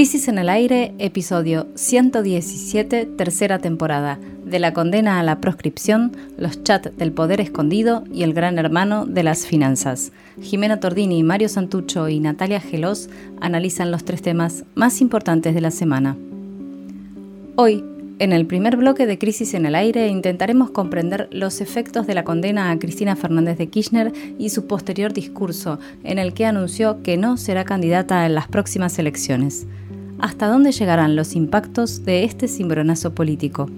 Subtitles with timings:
[0.00, 6.64] Crisis en el Aire, episodio 117, tercera temporada, de la condena a la proscripción, los
[6.64, 10.10] chats del poder escondido y el gran hermano de las finanzas.
[10.40, 13.10] Jimena Tordini, Mario Santucho y Natalia Gelos
[13.42, 16.16] analizan los tres temas más importantes de la semana.
[17.56, 17.84] Hoy,
[18.20, 22.24] en el primer bloque de Crisis en el Aire intentaremos comprender los efectos de la
[22.24, 27.18] condena a Cristina Fernández de Kirchner y su posterior discurso, en el que anunció que
[27.18, 29.66] no será candidata en las próximas elecciones.
[30.20, 33.68] ¿Hasta dónde llegarán los impactos de este cimbronazo político?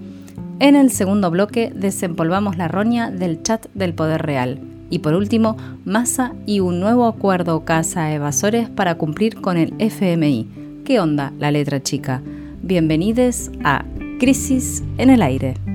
[0.59, 4.59] En el segundo bloque desempolvamos la roña del chat del poder real.
[4.89, 10.81] Y por último, Massa y un nuevo acuerdo casa evasores para cumplir con el FMI.
[10.85, 12.21] ¿Qué onda la letra chica?
[12.61, 13.85] Bienvenidos a
[14.19, 15.72] Crisis en el aire.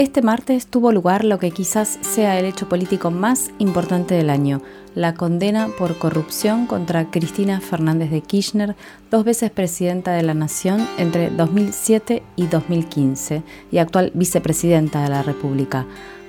[0.00, 4.62] Este martes tuvo lugar lo que quizás sea el hecho político más importante del año,
[4.94, 8.76] la condena por corrupción contra Cristina Fernández de Kirchner,
[9.10, 15.22] dos veces presidenta de la Nación entre 2007 y 2015 y actual vicepresidenta de la
[15.22, 15.84] República.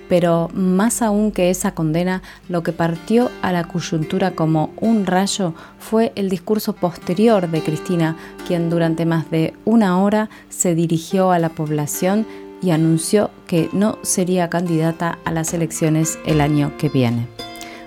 [0.10, 5.54] Pero más aún que esa condena, lo que partió a la coyuntura como un rayo
[5.80, 11.40] fue el discurso posterior de Cristina, quien durante más de una hora se dirigió a
[11.40, 12.26] la población
[12.62, 17.28] y anunció que no sería candidata a las elecciones el año que viene.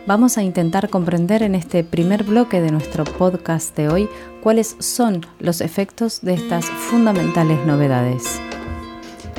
[0.07, 4.09] Vamos a intentar comprender en este primer bloque de nuestro podcast de hoy
[4.43, 8.41] cuáles son los efectos de estas fundamentales novedades.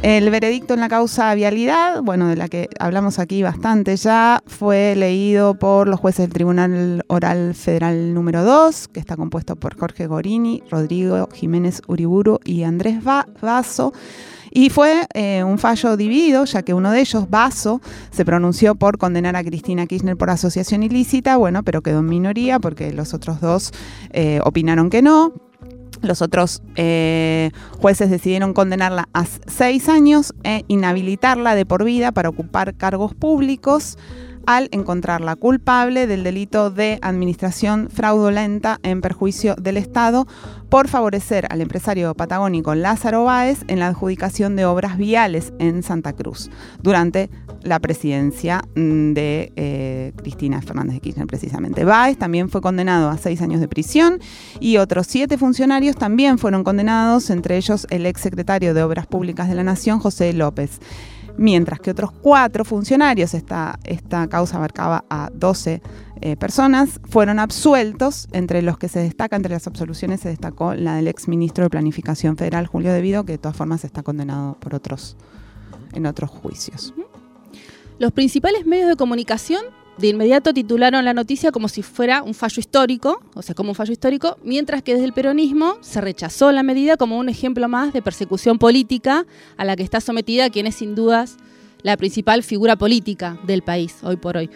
[0.02, 4.96] El veredicto en la causa vialidad, bueno, de la que hablamos aquí bastante ya, fue
[4.96, 10.06] leído por los jueces del Tribunal Oral Federal número 2, que está compuesto por Jorge
[10.06, 13.04] Gorini, Rodrigo Jiménez Uriburu y Andrés
[13.42, 13.94] Vaso.
[14.58, 18.98] Y fue eh, un fallo dividido, ya que uno de ellos, Vaso, se pronunció por
[18.98, 23.42] condenar a Cristina Kirchner por asociación ilícita, bueno, pero quedó en minoría porque los otros
[23.42, 23.74] dos
[24.12, 25.34] eh, opinaron que no.
[26.02, 32.30] Los otros eh, jueces decidieron condenarla a seis años e inhabilitarla de por vida para
[32.30, 33.98] ocupar cargos públicos
[34.46, 40.28] al encontrarla culpable del delito de administración fraudulenta en perjuicio del Estado
[40.70, 46.14] por favorecer al empresario patagónico Lázaro Báez en la adjudicación de obras viales en Santa
[46.14, 46.50] Cruz
[46.82, 47.30] durante
[47.62, 51.84] la presidencia mm, de eh, Cristina Fernández de Kirchner, precisamente.
[51.84, 54.20] Báez también fue condenado a seis años de prisión
[54.60, 59.50] y otros siete funcionarios también fueron condenados, entre ellos el ex secretario de Obras Públicas
[59.50, 60.80] de la Nación, José López
[61.38, 65.82] mientras que otros cuatro funcionarios, esta, esta causa abarcaba a 12
[66.22, 70.96] eh, personas, fueron absueltos, entre los que se destaca, entre las absoluciones se destacó la
[70.96, 74.76] del ex ministro de Planificación Federal, Julio Devido, que de todas formas está condenado por
[74.76, 75.18] otros,
[75.94, 76.94] en otros juicios.
[78.00, 79.64] Los principales medios de comunicación
[79.98, 83.76] de inmediato titularon la noticia como si fuera un fallo histórico, o sea, como un
[83.76, 87.94] fallo histórico, mientras que desde el peronismo se rechazó la medida como un ejemplo más
[87.94, 89.26] de persecución política
[89.58, 91.38] a la que está sometida quien es sin dudas
[91.82, 94.50] la principal figura política del país hoy por hoy.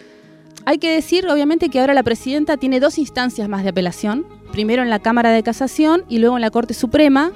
[0.66, 4.82] Hay que decir, obviamente, que ahora la presidenta tiene dos instancias más de apelación, primero
[4.82, 7.32] en la Cámara de Casación y luego en la Corte Suprema,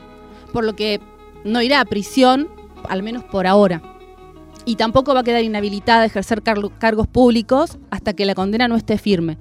[0.52, 1.00] por lo que
[1.44, 2.48] no irá a prisión,
[2.86, 3.93] al menos por ahora
[4.64, 8.76] y tampoco va a quedar inhabilitada a ejercer cargos públicos hasta que la condena no
[8.76, 9.38] esté firme.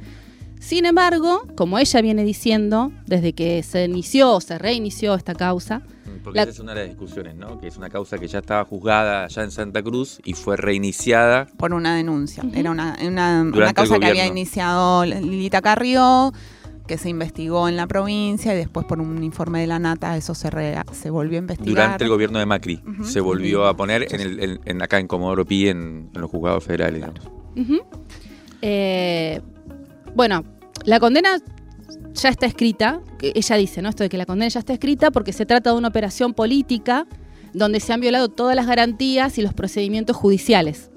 [0.59, 5.81] Sin embargo, como ella viene diciendo, desde que se inició o se reinició esta causa,
[6.23, 7.59] porque esa es una de las discusiones, ¿no?
[7.59, 11.47] Que es una causa que ya estaba juzgada allá en Santa Cruz y fue reiniciada.
[11.57, 12.43] Por una denuncia.
[12.53, 16.31] Era una, una causa que había iniciado Lilita Carrió
[16.87, 20.35] que se investigó en la provincia y después por un informe de la Nata eso
[20.35, 20.49] se,
[20.91, 21.69] se volvió a investigar.
[21.69, 25.45] Durante el gobierno de Macri se volvió a poner en, el, en, acá en Comodoro
[25.45, 27.05] Pi, en, los juzgados federales.
[28.61, 29.41] Eh,
[30.15, 30.43] bueno,
[30.85, 31.37] la condena
[32.13, 33.89] ya está escrita, ella dice, ¿no?
[33.89, 37.07] Esto de que la condena ya está escrita porque se trata de una operación política
[37.53, 40.89] donde se han violado todas las garantías y los procedimientos judiciales.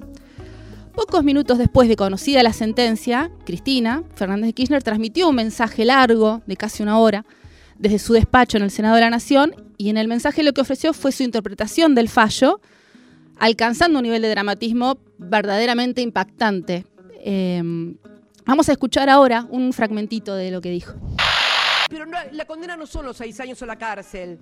[0.96, 6.40] Pocos minutos después de conocida la sentencia, Cristina Fernández de Kirchner transmitió un mensaje largo
[6.46, 7.26] de casi una hora
[7.78, 10.62] desde su despacho en el Senado de la Nación y en el mensaje lo que
[10.62, 12.62] ofreció fue su interpretación del fallo,
[13.38, 16.87] alcanzando un nivel de dramatismo verdaderamente impactante.
[17.22, 17.98] Em,
[18.46, 20.94] vamos a escuchar ahora un fragmentito de lo que dijo.
[21.90, 24.38] Pero la condena no son los seis años a la cárcel.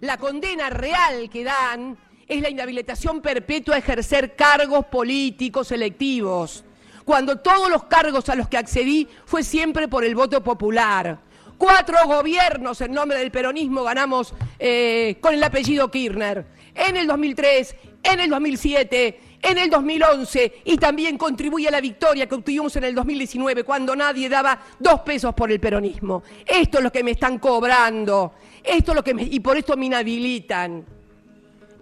[0.00, 6.64] La condena real que dan es la inhabilitación perpetua a ejercer cargos políticos electivos,
[7.04, 11.20] cuando todos los cargos a los que accedí fue siempre por el voto popular,
[11.58, 16.44] Cuatro gobiernos en nombre del peronismo ganamos eh, con el apellido Kirchner.
[16.74, 22.28] En el 2003, en el 2007, en el 2011 y también contribuye a la victoria
[22.28, 26.22] que obtuvimos en el 2019 cuando nadie daba dos pesos por el peronismo.
[26.44, 28.34] Esto es lo que me están cobrando.
[28.62, 30.95] Esto es lo que me, y por esto me inhabilitan.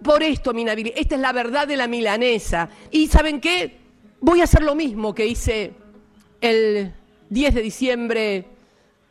[0.03, 0.99] Por esto me inhabilitan.
[0.99, 2.69] Esta es la verdad de la milanesa.
[2.91, 3.77] Y ¿saben qué?
[4.19, 5.73] Voy a hacer lo mismo que hice
[6.41, 6.93] el
[7.29, 8.45] 10 de diciembre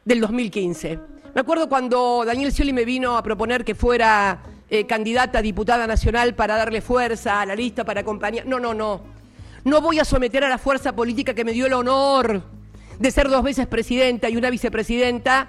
[0.05, 0.99] del 2015.
[1.35, 4.41] Me acuerdo cuando Daniel Scioli me vino a proponer que fuera
[4.71, 8.47] eh, candidata a diputada nacional para darle fuerza a la lista, para acompañar.
[8.47, 9.03] No, no, no.
[9.65, 12.43] No voy a someter a la fuerza política que me dio el honor
[12.99, 15.49] de ser dos veces presidenta y una vicepresidenta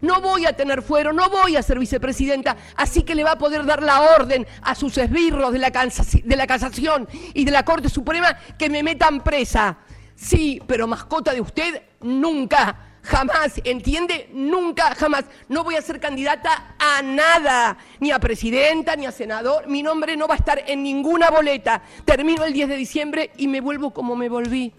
[0.00, 3.38] no voy a tener fuero, no voy a ser vicepresidenta, así que le va a
[3.38, 7.64] poder dar la orden a sus esbirros de la, de la casación y de la
[7.64, 9.78] Corte Suprema que me metan presa.
[10.14, 12.84] Sí, pero mascota de usted, nunca.
[13.02, 14.28] Jamás, ¿entiende?
[14.32, 15.24] Nunca, jamás.
[15.48, 19.66] No voy a ser candidata a nada, ni a presidenta, ni a senador.
[19.66, 21.80] Mi nombre no va a estar en ninguna boleta.
[22.04, 24.74] Termino el 10 de diciembre y me vuelvo como me volví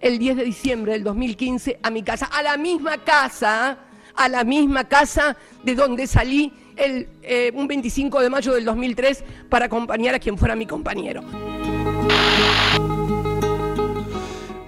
[0.00, 3.78] el 10 de diciembre del 2015 a mi casa, a la misma casa
[4.16, 9.24] a la misma casa de donde salí el, eh, un 25 de mayo del 2003
[9.48, 11.22] para acompañar a quien fuera mi compañero.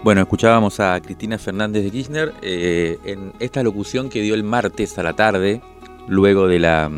[0.03, 4.97] Bueno, escuchábamos a Cristina Fernández de Kirchner eh, en esta locución que dio el martes
[4.99, 5.61] a la tarde,
[6.07, 6.91] luego de la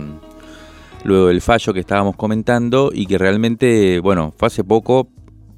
[1.03, 5.09] luego del fallo que estábamos comentando y que realmente, bueno, fue hace poco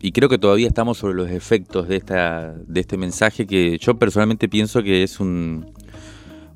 [0.00, 3.98] y creo que todavía estamos sobre los efectos de esta de este mensaje que yo
[3.98, 5.66] personalmente pienso que es un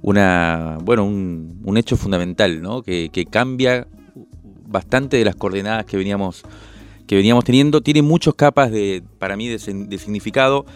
[0.02, 2.82] una, bueno, un, hecho fundamental, ¿no?
[2.82, 3.86] Que, cambia
[4.66, 6.42] bastante de las coordenadas que veníamos,
[7.06, 7.80] que veníamos teniendo.
[7.80, 10.66] Tiene muchas capas de, para mí, de, significado.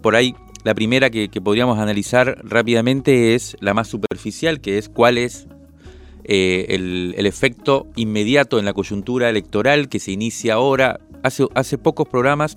[0.00, 0.34] Por ahí,
[0.64, 5.46] la primera que, podríamos analizar rápidamente es la más superficial, que es cuál es
[6.24, 11.00] eh, el, el, efecto inmediato en la coyuntura electoral que se inicia ahora.
[11.22, 12.56] Hace, hace pocos programas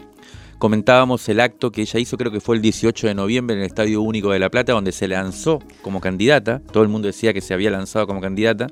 [0.57, 3.67] comentábamos el acto que ella hizo, creo que fue el 18 de noviembre en el
[3.67, 6.61] Estadio Único de La Plata, donde se lanzó como candidata.
[6.71, 8.67] Todo el mundo decía que se había lanzado como candidata.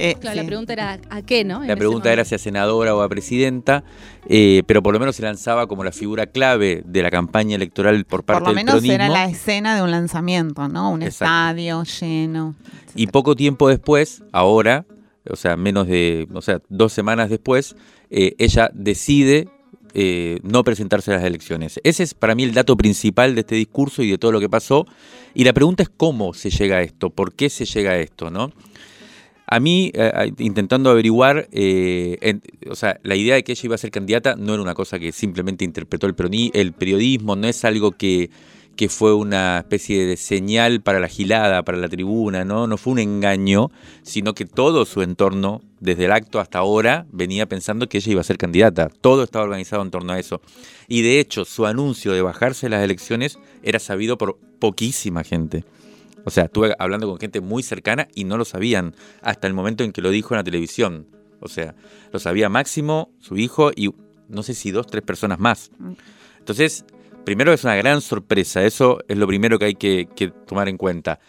[0.00, 1.64] Eh, claro, la pregunta era a qué, ¿no?
[1.64, 3.82] La pregunta era si a senadora o a presidenta,
[4.28, 8.04] eh, pero por lo menos se lanzaba como la figura clave de la campaña electoral
[8.04, 8.72] por parte del peronismo.
[8.72, 10.92] Por lo menos era la escena de un lanzamiento, ¿no?
[10.92, 12.54] Un estadio lleno.
[12.94, 14.86] Y poco tiempo después, ahora,
[15.28, 17.74] o sea, menos de, o sea, dos semanas después,
[18.10, 19.48] eh, ella decide
[20.00, 21.80] eh, no presentarse a las elecciones.
[21.82, 24.48] Ese es para mí el dato principal de este discurso y de todo lo que
[24.48, 24.86] pasó.
[25.34, 28.30] Y la pregunta es cómo se llega a esto, por qué se llega a esto,
[28.30, 28.52] ¿no?
[29.48, 32.38] A mí, eh, intentando averiguar, eh,
[32.70, 35.00] o sea, la idea de que ella iba a ser candidata no era una cosa
[35.00, 36.14] que simplemente interpretó el,
[36.54, 38.30] el periodismo, no es algo que
[38.78, 42.68] que fue una especie de señal para la gilada, para la tribuna, ¿no?
[42.68, 43.72] No fue un engaño,
[44.02, 48.20] sino que todo su entorno, desde el acto hasta ahora, venía pensando que ella iba
[48.20, 48.88] a ser candidata.
[48.88, 50.40] Todo estaba organizado en torno a eso.
[50.86, 55.64] Y de hecho, su anuncio de bajarse de las elecciones era sabido por poquísima gente.
[56.24, 59.82] O sea, estuve hablando con gente muy cercana y no lo sabían hasta el momento
[59.82, 61.08] en que lo dijo en la televisión.
[61.40, 61.74] O sea,
[62.12, 63.90] lo sabía Máximo, su hijo y
[64.28, 65.72] no sé si dos, tres personas más.
[65.80, 65.94] Mm.
[66.38, 66.84] Entonces,
[67.28, 71.20] primero es una gran sorpresa, eso es lo primero que hay que, tomar en cuenta.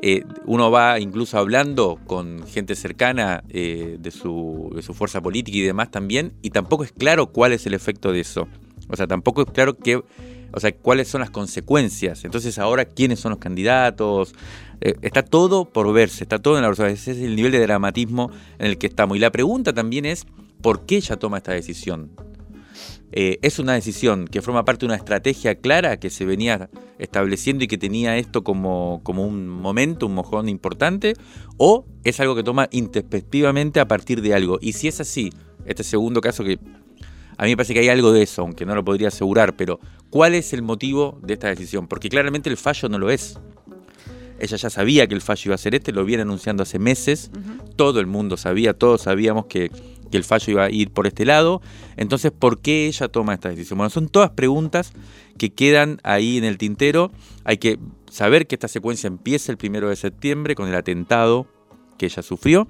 [0.00, 5.90] Eh, uno va incluso hablando con gente cercana eh, de, su, fuerza política y demás
[5.90, 8.48] también, y tampoco es claro cuál es el efecto de eso.
[8.88, 12.24] O sea, tampoco es claro qué, o sea, cuáles son las consecuencias.
[12.24, 14.34] Entonces ahora, ¿quiénes son los candidatos?
[14.80, 18.30] Eh, está todo por verse, está todo en la Ese es el nivel de dramatismo
[18.58, 19.18] en el que estamos.
[19.18, 20.24] Y la pregunta también es,
[20.62, 22.10] ¿por qué ella toma esta decisión?
[23.14, 27.62] Eh, ¿Es una decisión que forma parte de una estrategia clara que se venía estableciendo
[27.62, 31.14] y que tenía esto como, como un momento, un mojón importante?
[31.58, 34.58] ¿O es algo que toma introspectivamente a partir de algo?
[34.62, 35.30] Y si es así,
[35.66, 36.58] este segundo caso que
[37.36, 39.78] a mí me parece que hay algo de eso, aunque no lo podría asegurar, pero
[40.10, 41.88] ¿cuál es el motivo de esta decisión?
[41.88, 43.38] Porque claramente el fallo no lo es.
[44.38, 47.30] Ella ya sabía que el fallo iba a ser este, lo viene anunciando hace meses,
[47.76, 49.70] todo el mundo sabía, todos sabíamos que
[50.12, 51.60] que el fallo iba a ir por este lado.
[51.96, 53.78] Entonces, ¿por qué ella toma esta decisión?
[53.78, 54.92] Bueno, son todas preguntas
[55.36, 57.10] que quedan ahí en el tintero.
[57.42, 61.48] Hay que saber que esta secuencia empieza el primero de septiembre con el atentado
[61.98, 62.68] que ella sufrió.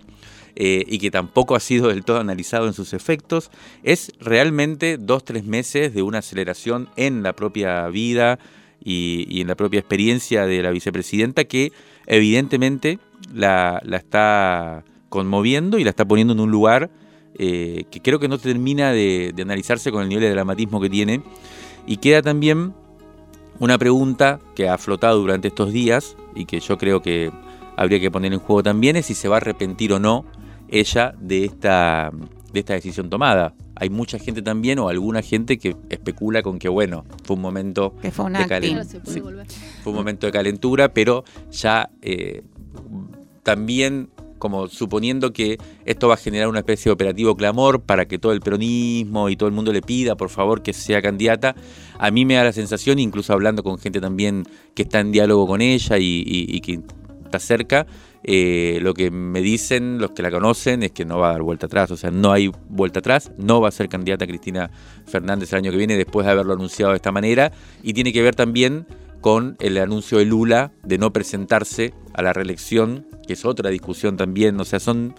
[0.55, 3.51] Eh, y que tampoco ha sido del todo analizado en sus efectos,
[3.85, 8.39] es realmente dos, tres meses de una aceleración en la propia vida
[8.85, 11.73] y, en la propia experiencia de la vicepresidenta que
[12.07, 12.99] evidentemente
[13.33, 16.91] la, está conmoviendo y la está poniendo en un lugar
[17.39, 20.91] eh, que creo que no termina de, de analizarse con el nivel de dramatismo que
[20.91, 21.23] tiene.
[21.87, 22.75] Y queda también
[23.59, 27.31] una pregunta que ha flotado durante estos días y que yo creo que
[27.77, 30.25] habría que poner en juego también es si se va a arrepentir o no
[30.69, 32.11] ella de esta,
[32.53, 33.55] de esta decisión tomada.
[33.75, 37.95] Hay mucha gente también o alguna gente que especula con que, bueno, fue un momento
[38.03, 38.11] de
[38.47, 38.85] calentura.
[39.83, 42.43] fue un momento de calentura, pero ya eh,
[43.43, 44.11] también
[44.43, 48.33] como suponiendo que esto va a generar una especie de operativo clamor para que todo
[48.33, 51.55] el peronismo y todo el mundo le pida, por favor, que sea candidata.
[51.97, 54.43] A mí me da la sensación, incluso hablando con gente también
[54.75, 56.81] que está en diálogo con ella y que
[57.25, 57.87] está cerca,
[58.25, 61.43] eh, lo que me dicen los que la conocen es que no va a dar
[61.43, 64.71] vuelta atrás, o sea, no hay vuelta atrás, no va a ser candidata Cristina
[65.07, 68.23] Fernández el año que viene después de haberlo anunciado de esta manera y tiene que
[68.23, 68.87] ver también
[69.23, 74.19] con el anuncio de Lula de no presentarse a la reelección, que es otra discusión
[74.19, 75.15] también, o sea, son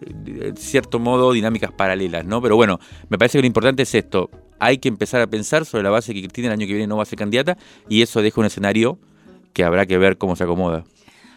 [0.00, 2.42] de cierto modo dinámicas paralelas, ¿no?
[2.42, 5.84] Pero bueno, me parece que lo importante es esto, hay que empezar a pensar sobre
[5.84, 7.56] la base que Cristina el año que viene no va a ser candidata
[7.88, 8.98] y eso deja un escenario
[9.52, 10.84] que habrá que ver cómo se acomoda.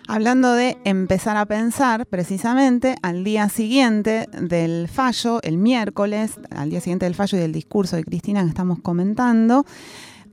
[0.07, 6.81] Hablando de empezar a pensar, precisamente al día siguiente del fallo, el miércoles, al día
[6.81, 9.65] siguiente del fallo y del discurso de Cristina que estamos comentando,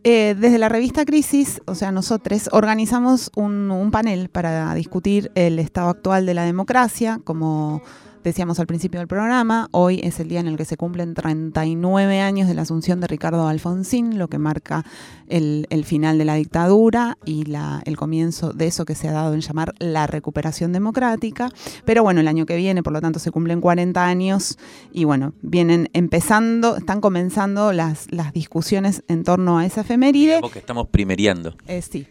[0.08, 5.58] eh, desde la revista Crisis, o sea, nosotros organizamos un, un panel para discutir el
[5.58, 7.82] estado actual de la democracia, como
[8.26, 12.20] decíamos al principio del programa, hoy es el día en el que se cumplen 39
[12.20, 14.84] años de la asunción de Ricardo Alfonsín, lo que marca
[15.28, 17.44] el, final de la dictadura y
[17.84, 21.50] el comienzo de eso que se ha dado en llamar la recuperación democrática.
[21.84, 24.58] Pero bueno, el año que viene, por lo tanto, se cumplen 40 años
[24.92, 30.40] y bueno, vienen empezando, están comenzando las, las discusiones en torno a esa efeméride.
[30.40, 31.54] Porque estamos primeriando.
[31.68, 32.08] Eh, sí.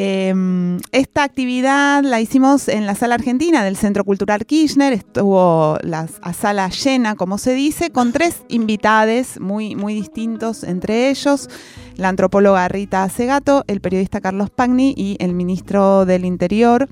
[0.00, 6.06] Em, esta actividad la hicimos en la sala argentina del Centro Cultural Kirchner, estuvo la
[6.06, 11.50] sala llena, como se dice, con tres invitades muy, muy distintos entre ellos,
[11.96, 16.88] la antropóloga Rita Segato, el periodista Carlos Pagni y el ministro del Interior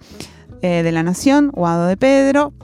[0.62, 2.54] eh, de la Nación, Guado de Pedro.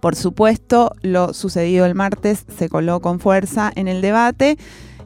[0.00, 4.58] Por supuesto, lo sucedido el martes se coló con fuerza en el debate.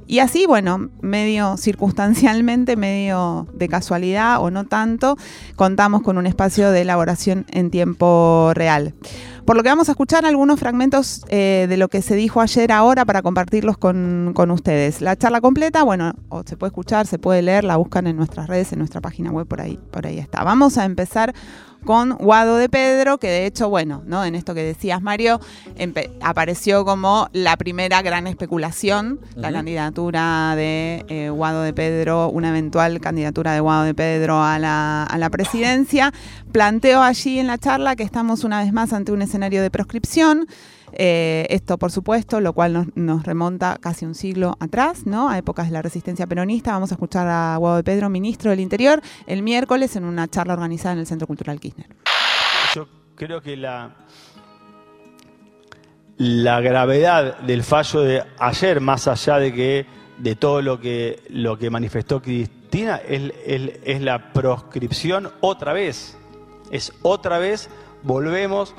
[0.06, 5.16] Y así, bueno, medio circunstancialmente, medio de casualidad o no tanto,
[5.56, 8.94] contamos con un espacio de elaboración en tiempo real.
[9.44, 12.72] Por lo que vamos a escuchar algunos fragmentos eh, de lo que se dijo ayer
[12.72, 15.02] ahora para compartirlos con, ustedes.
[15.02, 16.14] La charla completa, bueno,
[16.46, 19.46] se puede escuchar, se puede leer, la buscan en nuestras redes, en nuestra página web,
[19.46, 20.44] por ahí, por ahí está.
[20.44, 21.34] Vamos a empezar
[21.84, 24.24] con Guado de Pedro, que de hecho, bueno, ¿no?
[24.24, 25.40] En esto que decías, Mario,
[26.20, 33.00] apareció como la primera gran especulación, la candidatura de eh, Guado de Pedro, una eventual
[33.00, 36.12] candidatura de Guado de Pedro a la, a la presidencia.
[36.52, 40.46] Planteó allí en la charla que estamos una vez más ante un escenario de proscripción.
[40.96, 45.28] Eh, esto, por supuesto, lo cual nos, remonta casi un siglo atrás, ¿no?
[45.28, 46.72] A épocas de la resistencia peronista.
[46.72, 50.54] Vamos a escuchar a Guado de Pedro, ministro del Interior, el miércoles en una charla
[50.54, 51.88] organizada en el Centro Cultural Kirchner.
[52.74, 52.86] Yo
[53.16, 53.96] creo que la,
[56.16, 59.86] la gravedad del fallo de ayer, más allá de que
[60.18, 66.16] de todo lo que, lo que manifestó Cristina, es, es la proscripción otra vez.
[66.70, 67.68] Es otra vez,
[68.02, 68.74] volvemos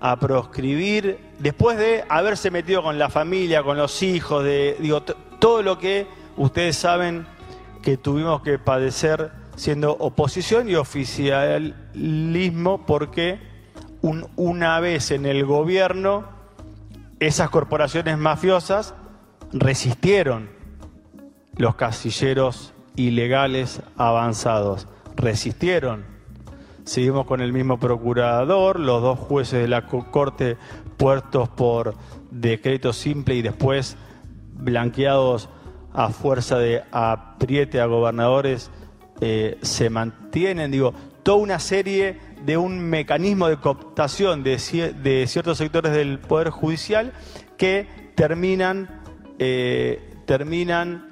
[0.00, 5.62] a proscribir, después de haberse metido con la familia, con los hijos, de digo, todo
[5.62, 7.26] lo que ustedes saben
[7.82, 13.40] que tuvimos que padecer siendo oposición y oficialismo, porque
[14.36, 16.24] una vez en el gobierno,
[17.18, 18.94] esas corporaciones mafiosas
[19.52, 20.48] resistieron
[21.56, 26.04] los casilleros ilegales avanzados, resistieron.
[26.84, 30.56] Seguimos con el mismo procurador, los dos jueces de la Corte
[30.98, 31.94] puestos por
[32.30, 33.96] decreto simple y después
[34.52, 35.48] blanqueados
[35.94, 38.70] a fuerza de apriete a gobernadores
[39.20, 40.70] eh, se mantienen.
[40.70, 47.12] Digo, toda una serie de un mecanismo de cooptación de, ciertos sectores del Poder Judicial
[47.56, 49.02] que terminan,
[49.38, 51.08] eh, terminan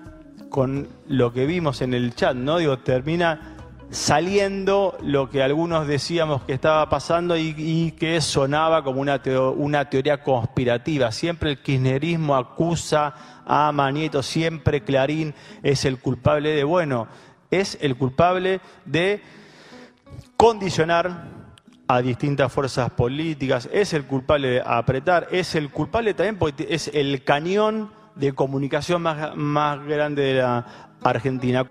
[0.51, 2.59] con lo que vimos en el chat, ¿no?
[2.59, 3.56] Digo, termina
[3.91, 9.21] saliendo lo que algunos decíamos que estaba pasando y, que sonaba como una,
[9.57, 11.13] una, teoría conspirativa.
[11.13, 13.15] Siempre el kirchnerismo acusa
[13.47, 17.07] a Manieto, siempre Clarín es el culpable de, bueno,
[17.51, 19.23] es el culpable de
[20.37, 21.29] condicionar
[21.89, 26.89] a distintas fuerzas políticas, es el culpable de apretar, es el culpable también porque es
[26.93, 30.67] el cañón de comunicación más, más grande de la
[31.03, 31.69] Argentina.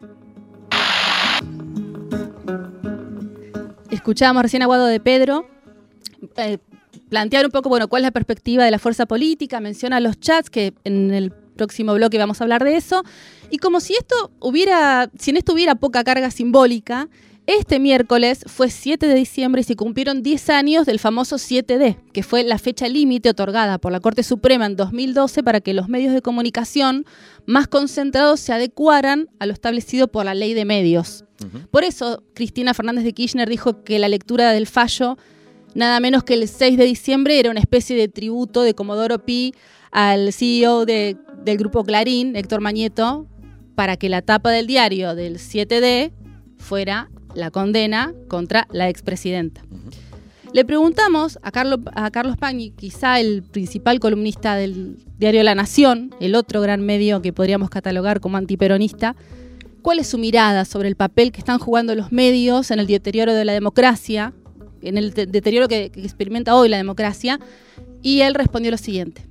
[3.95, 5.47] Escuchábamos recién a Guado de Pedro
[6.35, 6.57] eh,
[7.09, 10.49] plantear un poco, bueno, cuál es la perspectiva de la fuerza política, menciona los chats,
[10.49, 13.03] que en el próximo bloque vamos a hablar de eso,
[13.49, 17.07] y como si esto hubiera, si en esto hubiera poca carga simbólica,
[17.47, 22.23] este miércoles fue 7 de diciembre y se cumplieron 10 años del famoso 7D, que
[22.23, 26.13] fue la fecha límite otorgada por la Corte Suprema en 2012 para que los medios
[26.13, 27.05] de comunicación
[27.45, 31.23] más concentrados se adecuaran a lo establecido por la ley de medios.
[31.69, 35.17] Por eso, Cristina Fernández de Kirchner dijo que la lectura del fallo,
[35.75, 39.53] nada menos que el 6 de diciembre, era una especie de tributo de Comodoro Pi
[39.91, 41.17] al CEO del
[41.57, 43.27] grupo Clarín, Héctor Mañeto,
[43.75, 46.11] para que la tapa del diario del 7D
[46.57, 49.61] fuera la condena contra la expresidenta.
[50.53, 56.61] Le preguntamos a Carlos, Pagni, quizá el principal columnista del diario La Nación, el otro
[56.61, 59.17] gran medio que podríamos catalogar como antiperonista,
[59.81, 63.33] cuál es su mirada sobre el papel que están jugando los medios en el deterioro
[63.33, 64.33] de la democracia,
[64.81, 67.39] en el deterioro que, que experimenta hoy la democracia,
[68.01, 69.27] y él respondió lo siguiente.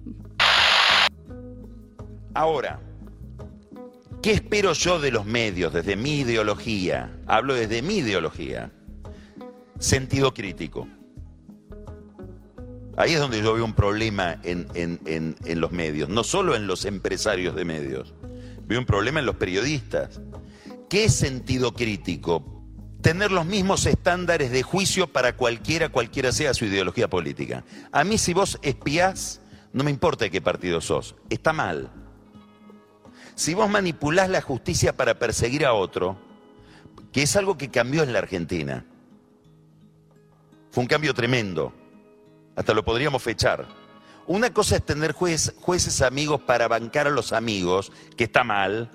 [2.35, 2.81] Ahora,
[4.25, 7.15] ¿Qué espero yo de los medios desde mi ideología?
[7.27, 8.73] Hablo desde mi ideología.
[9.79, 10.89] Sentido crítico.
[12.97, 16.87] Ahí es donde yo veo un problema en, en, los medios, no solo en los
[16.87, 18.15] empresarios de medios.
[18.67, 20.23] Veo un problema en los periodistas.
[20.89, 22.65] ¿Qué sentido crítico?
[23.03, 27.63] Tener los mismos estándares de juicio para cualquiera, cualquiera sea su ideología política.
[27.93, 29.43] A mí si vos espiás,
[29.75, 32.04] no me importa de qué partido sos, está mal.
[33.35, 36.17] Si vos manipulás la justicia para perseguir a otro,
[37.13, 38.85] que es algo que cambió en la Argentina,
[40.71, 41.73] fue un cambio tremendo,
[42.57, 43.67] hasta lo podríamos fechar.
[44.27, 48.91] Una cosa es tener jueces amigos para bancar a los amigos, que está mal,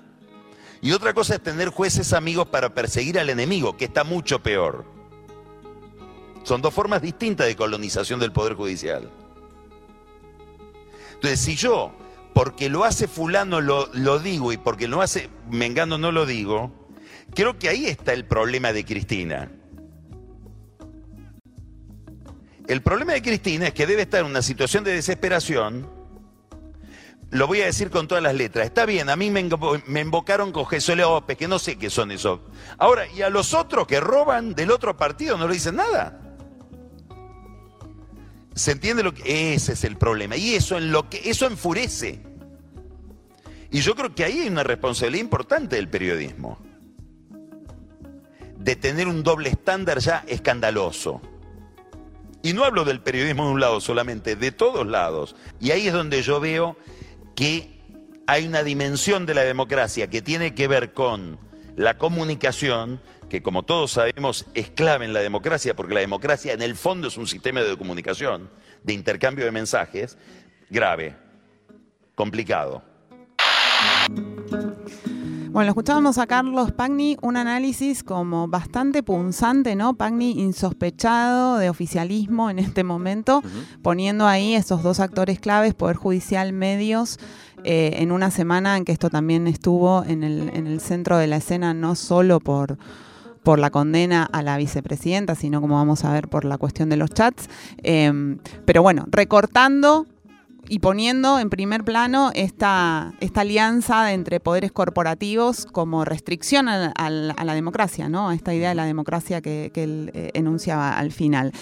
[0.82, 4.84] y otra cosa es tener jueces amigos para perseguir al enemigo, que está mucho peor.
[6.42, 9.10] Son dos formas distintas de colonización del Poder Judicial.
[11.14, 11.92] Entonces, si yo
[12.34, 16.72] porque lo hace fulano lo, lo digo y porque lo hace Mengano no lo digo,
[17.34, 19.50] creo que ahí está el problema de Cristina.
[22.68, 25.90] El problema de Cristina es que debe estar en una situación de desesperación.
[27.30, 28.64] Lo voy a decir con todas las letras.
[28.64, 29.48] Está bien, a mí me,
[29.86, 32.40] me invocaron con Jesús López, que no sé qué son esos.
[32.78, 36.29] Ahora, y a los otros que roban del otro partido no le dicen nada.
[38.54, 40.36] ¿Se entiende lo que ese es el problema?
[40.36, 42.20] Y eso en lo que eso enfurece.
[43.70, 46.58] Y yo creo que ahí hay una responsabilidad importante del periodismo.
[48.58, 51.20] De tener un doble estándar ya escandaloso.
[52.42, 55.36] Y no hablo del periodismo de un lado solamente, de todos lados.
[55.60, 56.76] Y ahí es donde yo veo
[57.36, 57.80] que
[58.26, 61.38] hay una dimensión de la democracia que tiene que ver con
[61.76, 66.60] la comunicación, que como todos sabemos es clave en la democracia, porque la democracia en
[66.60, 68.50] el fondo es un sistema de comunicación,
[68.82, 70.18] de intercambio de mensajes,
[70.68, 71.16] grave,
[72.14, 72.82] complicado.
[75.52, 79.94] Bueno, escuchábamos a Carlos Pagni un análisis como bastante punzante, ¿no?
[79.94, 83.42] Pagni insospechado de oficialismo en este momento,
[83.82, 87.18] poniendo ahí esos dos actores claves, Poder Judicial, medios,
[87.64, 91.26] eh, en una semana en que esto también estuvo en el, en el centro de
[91.26, 92.78] la escena, no solo por
[93.42, 96.96] por la condena a la vicepresidenta, sino como vamos a ver por la cuestión de
[96.96, 97.48] los chats.
[97.82, 100.06] Em, pero bueno, recortando
[100.68, 107.54] y poniendo en primer plano esta, esta alianza entre poderes corporativos como restricción a, la
[107.54, 108.28] democracia, ¿no?
[108.28, 111.52] a esta idea de la democracia que, él eh, enunciaba al final.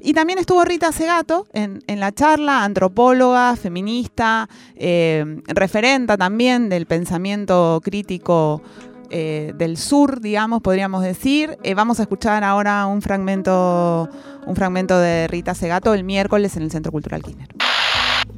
[0.00, 7.80] Y también estuvo Rita Segato en, la charla, antropóloga, feminista, eh, referenta también del pensamiento
[7.82, 8.62] crítico
[9.10, 11.58] eh, del sur, digamos, podríamos decir.
[11.62, 14.08] Eh, vamos a escuchar ahora un fragmento,
[14.46, 17.48] un fragmento de Rita Segato el miércoles en el Centro Cultural Kirchner.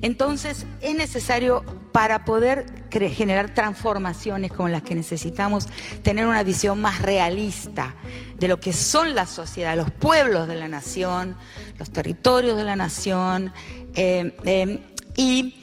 [0.01, 5.67] Entonces, es necesario para poder generar transformaciones como las que necesitamos,
[6.03, 7.97] tener una visión más realista
[8.39, 11.37] de lo que son la sociedad, los pueblos de la nación,
[11.79, 13.53] los territorios de la nación,
[13.95, 14.81] eh,
[15.17, 15.55] y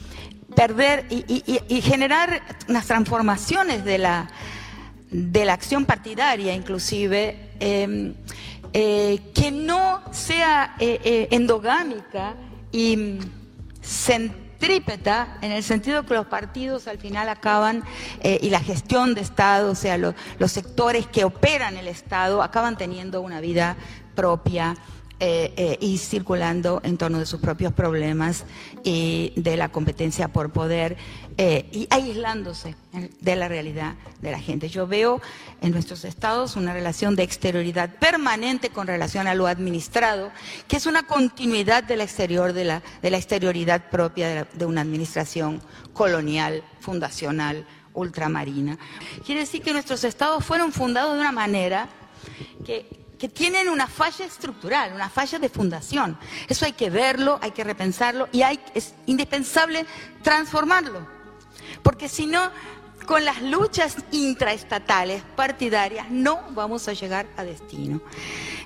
[0.54, 4.28] perder y generar unas transformaciones de la
[5.10, 8.14] de la acción partidaria inclusive, em,
[8.72, 12.34] eh, que no sea eh, eh, endogámica
[12.72, 13.18] y
[13.80, 17.84] centrípeta en el sentido que los partidos al final acaban,
[18.22, 20.14] y la gestión de Estado, o sea, los
[20.52, 23.76] sectores que operan el Estado, acaban teniendo una vida
[24.14, 24.76] propia
[25.18, 28.44] eh, eh, y circulando en torno de sus propios problemas
[28.84, 30.98] y de la competencia por poder
[31.38, 32.74] eh, y aislándose
[33.22, 34.68] de la realidad de la gente.
[34.68, 35.22] Yo veo
[35.62, 40.32] en nuestros estados una relación de exterioridad permanente con relación a lo administrado,
[40.68, 44.82] que es una continuidad de la exterior, de la, de la exterioridad propia de una
[44.82, 45.62] administración
[45.94, 48.78] colonial, fundacional, ultramarina.
[49.24, 51.88] Quiere decir que nuestros estados fueron fundados de una manera
[52.66, 56.18] que que tienen una falla estructural, una falla de fundación.
[56.48, 59.86] Eso hay que verlo, hay que repensarlo y hay, es indispensable
[60.22, 61.06] transformarlo.
[61.82, 62.50] Porque si no,
[63.06, 68.00] con las luchas intraestatales, partidarias, no vamos a llegar a destino.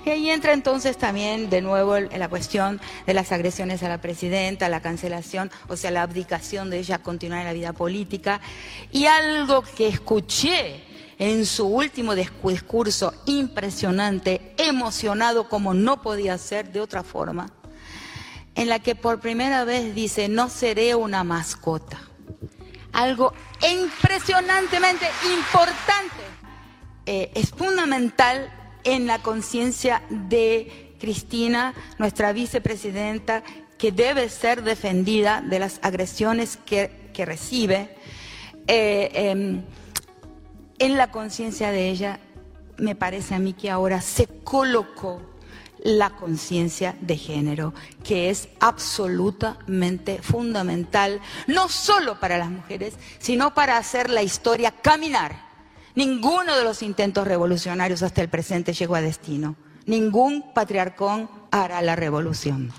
[0.03, 4.67] Y ahí entra entonces también de nuevo la cuestión de las agresiones a la presidenta,
[4.67, 8.41] la cancelación, o sea, la abdicación de ella a continuar en la vida política.
[8.91, 10.90] Y algo que escuché
[11.21, 17.45] en su último discurso impresionante, emocionado como no podía ser de otra forma,
[18.55, 22.01] en la que por primera vez dice, no seré una mascota.
[22.91, 26.23] Algo impresionantemente importante.
[27.05, 28.51] Eh, es fundamental
[28.83, 33.43] en la conciencia de Cristina, nuestra vicepresidenta,
[33.77, 37.95] que debe ser defendida de las agresiones que, recibe.
[38.65, 39.63] Eh, em,
[40.81, 42.19] en la conciencia de ella,
[42.77, 45.21] me parece a mí que ahora se colocó
[45.83, 53.77] la conciencia de género, que es absolutamente fundamental, no solo para las mujeres, sino para
[53.77, 55.51] hacer la historia caminar.
[55.93, 59.55] Ninguno de los intentos revolucionarios hasta el presente llegó a destino.
[59.85, 62.71] Ningún patriarcón hará la revolución.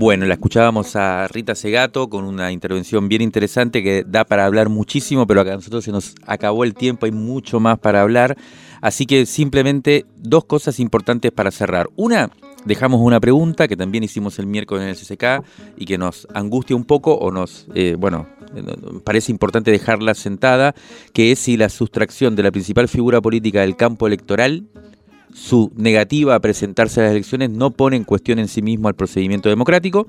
[0.00, 4.70] Bueno, la escuchábamos a Rita Segato con una intervención bien interesante que da para hablar
[4.70, 8.38] muchísimo, pero a nosotros se nos acabó el tiempo, hay mucho más para hablar.
[8.80, 11.90] Así que simplemente dos cosas importantes para cerrar.
[11.96, 12.30] Una,
[12.64, 15.44] dejamos una pregunta que también hicimos el miércoles en el CCK
[15.76, 18.26] y que nos angustia un poco o nos, eh, bueno,
[19.04, 20.74] parece importante dejarla sentada,
[21.12, 24.64] que es si la sustracción de la principal figura política del campo electoral
[25.32, 28.94] su negativa a presentarse a las elecciones no pone en cuestión en sí mismo al
[28.94, 30.06] procedimiento democrático.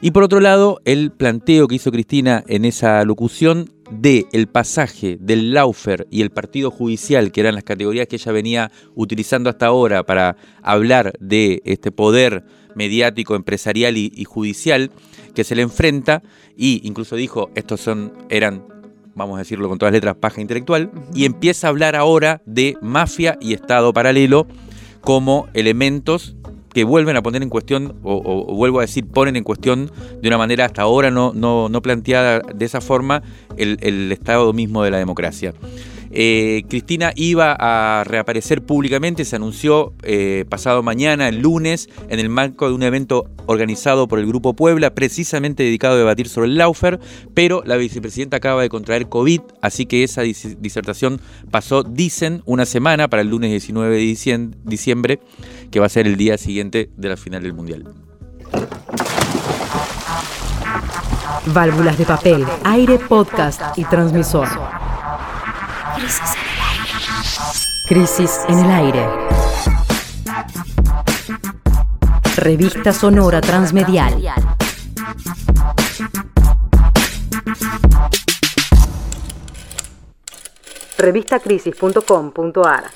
[0.00, 5.16] Y por otro lado, el planteo que hizo Cristina en esa locución de el pasaje
[5.20, 9.66] del Laufer y el partido judicial, que eran las categorías que ella venía utilizando hasta
[9.66, 14.90] ahora para hablar de este poder mediático, empresarial y, y judicial
[15.34, 16.22] que se le enfrenta,
[16.56, 18.64] y incluso dijo, estos son, eran
[19.14, 23.38] vamos a decirlo con todas letras, paja intelectual, y empieza a hablar ahora de mafia
[23.40, 24.46] y Estado paralelo
[25.00, 26.36] como elementos
[26.72, 29.90] que vuelven a poner en cuestión, o, vuelvo a decir, ponen en cuestión
[30.22, 33.22] de una manera hasta ahora no, no, no planteada de esa forma
[33.56, 35.52] el, el estado mismo de la democracia.
[36.14, 42.28] Eh, Cristina iba a reaparecer públicamente, se anunció eh, pasado mañana, el lunes, en el
[42.28, 46.58] marco de un evento organizado por el Grupo Puebla, precisamente dedicado a debatir sobre el
[46.58, 47.00] Laufer,
[47.32, 51.20] pero la vicepresidenta acaba de contraer COVID, así que esa disertación
[51.50, 55.20] pasó, dicen, una semana para el lunes 19 de diciembre,
[55.70, 57.84] que va a ser el día siguiente de la final del Mundial.
[61.46, 64.46] Válvulas de papel, aire, podcast y transmisor.
[67.86, 69.06] Crisis en el aire.
[72.36, 74.20] Revista Sonora Transmedial.
[80.98, 82.90] Revistacrisis.com.ar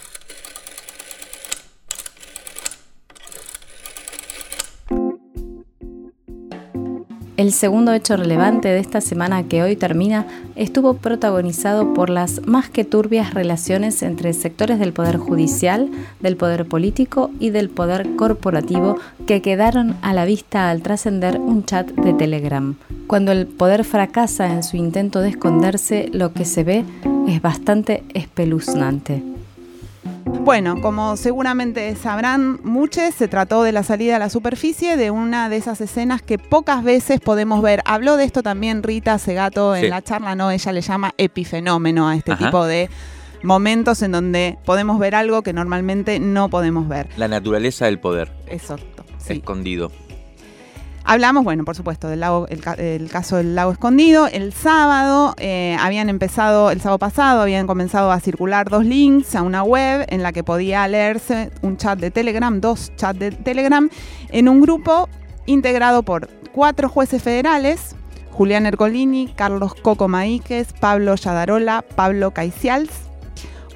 [7.37, 12.71] El segundo hecho relevante de esta semana que hoy termina estuvo protagonizado por las más
[12.71, 18.97] que turbias relaciones entre sectores del Poder Judicial, del Poder Político y del Poder Corporativo
[19.27, 22.75] que quedaron a la vista al trascender un chat de Telegram.
[23.07, 26.85] Cuando el poder fracasa en su intento de esconderse, lo que se ve
[27.29, 29.36] es bastante espeluznante.
[30.47, 35.49] Bueno, como seguramente sabrán muchos, se trató de la salida a la superficie de una
[35.49, 37.83] de esas escenas que pocas veces podemos ver.
[37.85, 40.53] Habló de esto también Rita Segato en la charla, ¿no?
[40.53, 42.89] Ella le llama epifenómeno a este tipo de
[43.43, 47.09] momentos en donde podemos ver algo que normalmente no podemos ver.
[47.17, 48.31] La naturaleza del poder.
[48.47, 49.05] Exacto.
[49.29, 49.91] Escondido.
[51.09, 54.27] Hablamos, bueno, por supuesto, del caso del lago escondido.
[54.27, 59.43] El sábado eh, habían empezado, el sábado pasado habían comenzado a circular dos links a
[59.43, 63.89] una web en la que podía leerse un chat de Telegram, dos chats de Telegram,
[64.31, 65.09] en un grupo
[65.47, 67.95] integrado por cuatro jueces federales,
[68.33, 72.91] Julián Ercolini, Carlos Coco Maíquez, Pablo Yadarola, Pablo Caicials,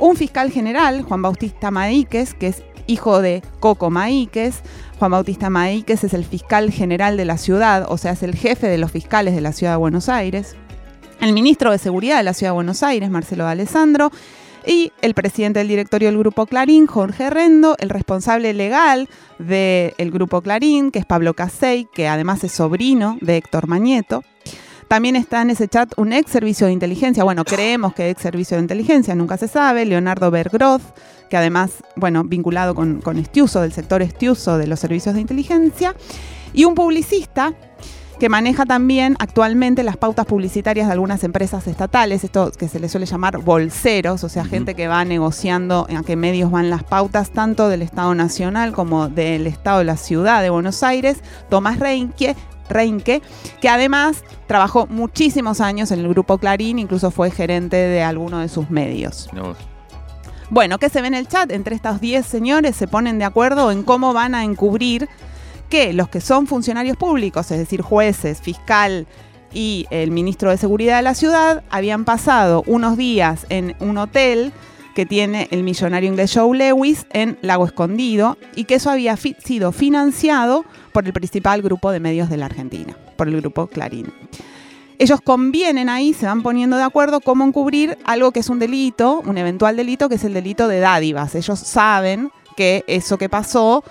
[0.01, 4.63] un fiscal general, Juan Bautista Maíquez, que es hijo de Coco Maíquez.
[4.99, 8.67] Juan Bautista Maíquez es el fiscal general de la ciudad, o sea, es el jefe
[8.67, 10.57] de los fiscales de la ciudad de Buenos Aires.
[11.21, 14.11] El ministro de Seguridad de la ciudad de Buenos Aires, Marcelo D'Alessandro,
[14.67, 20.43] y el presidente del directorio del Grupo Clarín, Jorge Rendo, el responsable legal del Grupo
[20.43, 24.23] Clarín, que es Pablo Casey, que además es sobrino de Héctor Mañeto.
[24.89, 28.57] También está en ese chat un ex servicio de inteligencia, bueno, creemos que ex servicio
[28.57, 30.83] de inteligencia, nunca se sabe, Leonardo Bergroth,
[31.31, 35.95] que además, bueno, vinculado con, con Estiuso, del sector Estiuso de los servicios de inteligencia,
[36.53, 37.55] y un publicista
[38.19, 42.91] que maneja también actualmente las pautas publicitarias de algunas empresas estatales, esto que se le
[42.91, 47.31] suele llamar bolseros, o sea, gente que va negociando en qué medios van las pautas,
[47.31, 52.37] tanto del Estado Nacional como del Estado de la Ciudad de Buenos Aires, Tomás Reinke,
[52.69, 53.23] Reinke,
[53.61, 58.49] que además trabajó muchísimos años en el grupo Clarín, incluso fue gerente de alguno de
[58.49, 59.31] sus medios.
[59.33, 59.57] No.
[60.51, 61.53] Bueno, ¿qué se ve en el chat?
[61.53, 65.09] Entre estos 10 señores se ponen de acuerdo en cómo van a encubrir
[65.69, 69.07] que los que son funcionarios públicos, es decir, jueces, fiscal
[69.53, 74.53] y el ministro de Seguridad de la ciudad, habían pasado unos días en un hotel
[74.97, 79.71] que tiene el millonario inglés Joe Lewis en Lago Escondido y que eso había sido
[79.71, 84.13] financiado por el principal grupo de medios de la Argentina, por el grupo Clarín.
[85.01, 89.23] Ellos convienen ahí, se van poniendo de acuerdo cómo encubrir algo que es un delito,
[89.25, 91.35] un eventual delito, que es el delito de dádivas.
[91.35, 93.83] Ellos saben que eso que pasó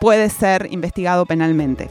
[0.00, 1.90] puede ser investigado penalmente.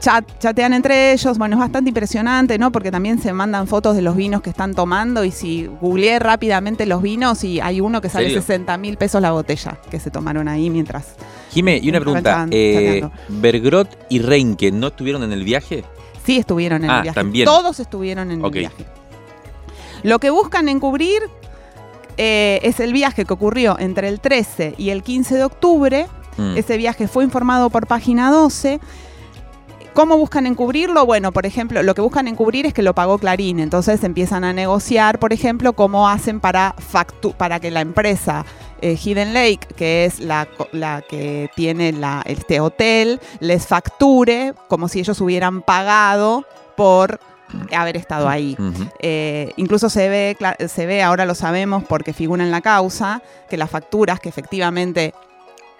[0.00, 2.72] Chat, chatean entre ellos, bueno, es bastante impresionante, ¿no?
[2.72, 6.86] Porque también se mandan fotos de los vinos que están tomando y si googleé rápidamente
[6.86, 8.40] los vinos y hay uno que sale ¿Serio?
[8.40, 11.16] 60 mil pesos la botella que se tomaron ahí mientras...
[11.50, 12.46] Jime, y una pregunta.
[12.50, 13.06] Eh.
[13.28, 15.84] Bergrot y Reinke, ¿no estuvieron en el viaje?
[16.26, 17.14] Sí estuvieron en Ah, el viaje.
[17.14, 17.44] también.
[17.46, 18.84] Todos estuvieron en el viaje.
[20.02, 21.22] Lo que buscan encubrir
[22.18, 26.06] eh, es el viaje que ocurrió entre el 13 y el 15 de octubre.
[26.36, 26.56] Mm.
[26.56, 28.80] Ese viaje fue informado por página 12.
[29.96, 31.06] ¿Cómo buscan encubrirlo?
[31.06, 33.58] Bueno, por ejemplo, lo que buscan encubrir es que lo pagó Clarín.
[33.60, 38.44] Entonces empiezan a negociar, por ejemplo, cómo hacen para, factu para que la empresa
[38.82, 40.46] eh, Hidden Lake, que es la,
[41.08, 46.44] que tiene la- este hotel, les facture como si ellos hubieran pagado
[46.76, 47.18] por
[47.74, 48.54] haber estado ahí.
[48.98, 50.36] Eh, incluso se ve,
[50.68, 55.14] se ve, ahora lo sabemos porque figura en la causa, que las facturas que efectivamente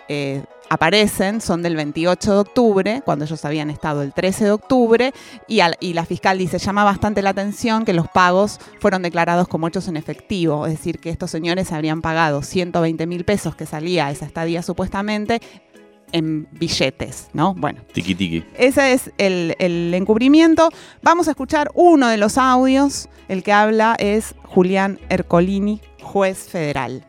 [0.09, 5.13] eh, aparecen son del 28 de octubre, cuando ellos habían estado el 13 de octubre,
[5.49, 9.47] y, al- y la fiscal dice, llama bastante la atención que los pagos fueron declarados
[9.49, 13.67] como hechos en efectivo, es decir, que estos señores habrían pagado 120 mil pesos que
[13.67, 15.41] salía esa estadía supuestamente
[16.13, 17.53] en billetes, ¿no?
[17.55, 17.81] Bueno.
[17.93, 18.45] Tiki tiki.
[18.57, 20.69] Ese es el, el encubrimiento.
[21.03, 23.09] Vamos a escuchar uno de los audios.
[23.29, 27.05] El que habla es Julián Ercolini, juez federal.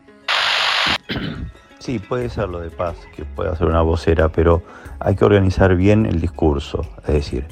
[1.87, 4.61] Sí, puede ser lo de paz, que pueda ser una vocera, pero
[4.99, 7.47] hay que organizar bien el discurso, es decir,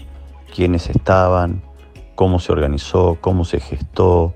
[0.53, 1.61] quiénes estaban,
[2.15, 4.33] cómo se organizó, cómo se gestó,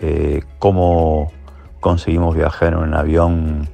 [0.00, 1.32] eh, cómo
[1.80, 3.68] conseguimos viajar en un avión,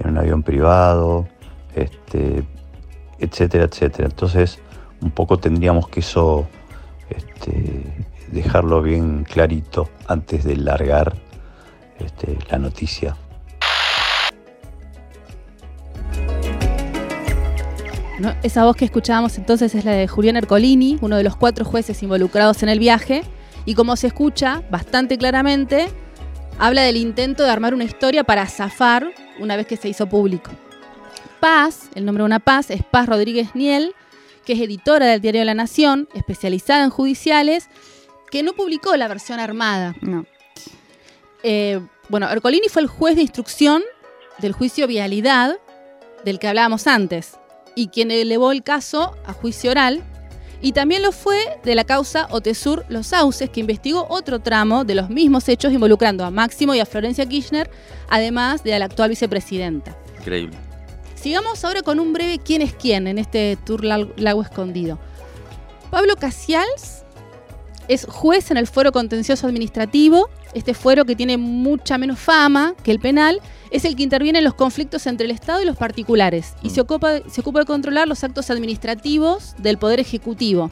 [0.00, 1.28] en un avión privado,
[1.76, 2.42] este,
[3.20, 4.08] etcétera, etcétera.
[4.08, 4.58] Entonces,
[5.02, 6.48] un poco tendríamos que eso
[7.10, 7.84] este,
[8.32, 11.14] dejarlo bien clarito antes de largar
[12.00, 13.14] este, la noticia.
[18.18, 18.34] ¿No?
[18.42, 22.02] Esa voz que escuchábamos entonces es la de Julián Ercolini, uno de los cuatro jueces
[22.02, 23.22] involucrados en el viaje,
[23.64, 25.88] y como se escucha bastante claramente,
[26.58, 30.50] habla del intento de armar una historia para zafar una vez que se hizo público.
[31.40, 33.94] Paz, el nombre de una Paz, es Paz Rodríguez Niel,
[34.44, 37.68] que es editora del diario La Nación, especializada en judiciales,
[38.30, 39.94] que no publicó la versión armada.
[40.00, 40.24] No.
[41.42, 43.82] Eh, bueno, Ercolini fue el juez de instrucción
[44.38, 45.58] del juicio Vialidad,
[46.24, 47.38] del que hablábamos antes,
[47.74, 50.02] y quien elevó el caso a juicio oral,
[50.60, 54.94] y también lo fue de la causa Otesur Los Sauces, que investigó otro tramo de
[54.94, 57.68] los mismos hechos involucrando a Máximo y a Florencia Kirchner,
[58.08, 59.96] además de a la actual vicepresidenta.
[60.20, 60.56] Increíble.
[61.16, 64.98] Sigamos ahora con un breve quién es quién en este tour lag- Lago Escondido.
[65.90, 67.02] Pablo Casials
[67.88, 70.28] es juez en el Fuero Contencioso Administrativo.
[70.54, 74.44] Este fuero que tiene mucha menos fama que el penal es el que interviene en
[74.44, 78.06] los conflictos entre el Estado y los particulares y se ocupa, se ocupa de controlar
[78.06, 80.70] los actos administrativos del Poder Ejecutivo.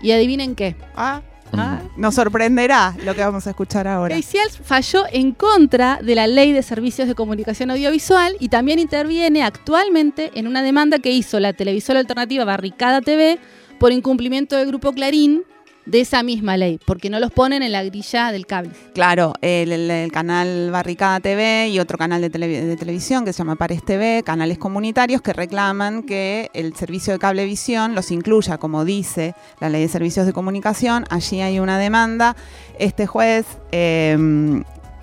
[0.00, 0.76] Y adivinen qué.
[0.94, 4.14] Ah, ah, nos sorprenderá lo que vamos a escuchar ahora.
[4.14, 9.42] Casials falló en contra de la Ley de Servicios de Comunicación Audiovisual y también interviene
[9.42, 13.38] actualmente en una demanda que hizo la televisora alternativa Barricada TV
[13.78, 15.44] por incumplimiento del Grupo Clarín
[15.86, 18.72] de esa misma ley, porque no los ponen en la grilla del cable.
[18.92, 23.32] Claro, el, el- el canal Barricada TV y otro canal de, tele- de televisión que
[23.32, 28.58] se llama Pares TV, canales comunitarios que reclaman que el servicio de cablevisión los incluya,
[28.58, 31.04] como dice la ley de servicios de comunicación.
[31.08, 32.36] Allí hay una demanda.
[32.78, 34.62] Este juez, eh,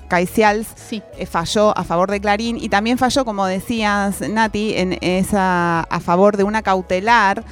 [0.09, 1.01] Caicials, Sí.
[1.17, 5.99] eh, falló a favor de Clarín y también falló, como decías, Nati, en esa a
[6.01, 7.43] favor de una cautelar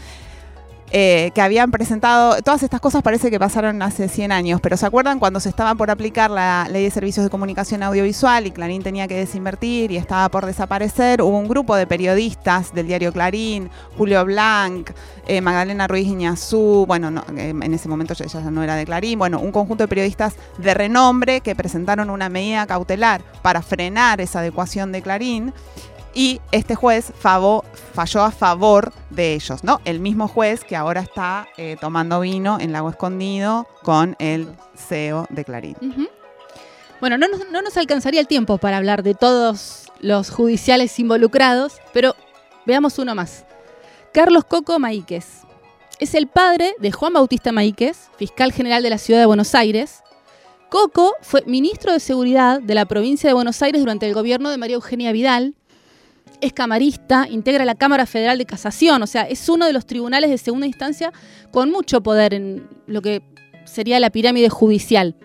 [0.93, 2.41] eh, que habían presentado.
[2.41, 5.73] Todas estas cosas parece que pasaron hace 100 años, pero ¿se acuerdan cuando se estaba
[5.75, 9.97] por aplicar la ley de servicios de comunicación audiovisual y Clarín tenía que desinvertir y
[9.97, 11.21] estaba por desaparecer?
[11.21, 14.91] Hubo un grupo de periodistas del diario Clarín, Julio Blanc,
[15.27, 18.85] eh, Magdalena Ruiz Iñazú, bueno, no, eh, en ese momento ella ya no era de
[18.85, 24.19] Clarín, bueno, un conjunto de periodistas de renombre que presentaron una medida cautelar para frenar
[24.19, 25.53] esa adecuación de Clarín.
[26.13, 27.63] Y este juez falló
[28.21, 29.79] a favor de ellos, ¿no?
[29.85, 35.25] El mismo juez que ahora está eh, tomando vino en Lago Escondido con el CEO
[35.29, 35.75] de Clarín.
[36.99, 41.77] Bueno, no nos, no nos alcanzaría el tiempo para hablar de todos los judiciales involucrados,
[41.93, 42.15] pero
[42.65, 43.45] veamos uno más.
[44.13, 45.41] Carlos Coco Maíquez.
[45.99, 50.01] Es el padre de Juan Bautista Maíquez, fiscal general de la ciudad de Buenos Aires.
[50.69, 54.57] Coco fue ministro de Seguridad de la provincia de Buenos Aires durante el gobierno de
[54.57, 55.53] María Eugenia Vidal.
[56.39, 60.29] Es camarista, integra la Cámara Federal de Casación, o sea, es uno de los tribunales
[60.29, 61.11] de segunda instancia
[61.51, 63.21] con mucho poder en lo que
[63.65, 65.15] sería la pirámide judicial.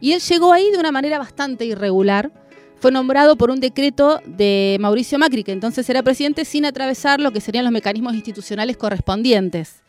[0.00, 2.32] Y él llegó ahí de una manera bastante irregular.
[2.78, 7.30] Fue nombrado por un decreto de Mauricio Macri, que entonces era presidente, sin atravesar lo
[7.30, 9.82] que serían los mecanismos institucionales correspondientes.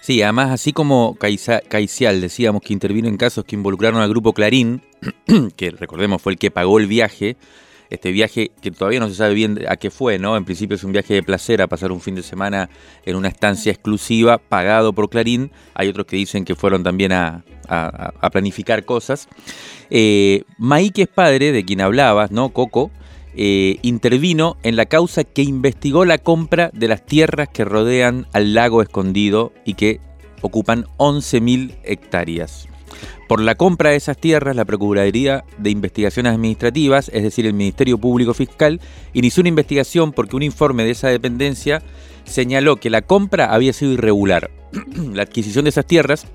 [0.00, 4.82] Sí, además, así como Caicial decíamos que intervino en casos que involucraron al grupo Clarín,
[5.56, 7.36] que recordemos fue el que pagó el viaje,
[7.90, 10.36] este viaje que todavía no se sabe bien a qué fue, ¿no?
[10.36, 12.70] En principio es un viaje de placer a pasar un fin de semana
[13.04, 15.50] en una estancia exclusiva pagado por Clarín.
[15.74, 17.44] Hay otros que dicen que fueron también a,
[18.32, 19.28] planificar cosas.
[19.90, 22.50] Eh, Maí, que es padre de quien hablabas, ¿no?
[22.50, 22.90] Coco,
[23.36, 28.54] eh, intervino en la causa que investigó la compra de las tierras que rodean al
[28.54, 30.00] lago escondido y que
[30.40, 32.68] ocupan 11.000 hectáreas.
[33.28, 37.98] Por la compra de esas tierras, la Procuraduría de Investigaciones Administrativas, es decir, el Ministerio
[37.98, 38.80] Público Fiscal,
[39.12, 41.82] inició una investigación porque un informe de esa dependencia
[42.24, 44.50] señaló que la compra había sido irregular.
[45.12, 46.26] la adquisición de esas tierras,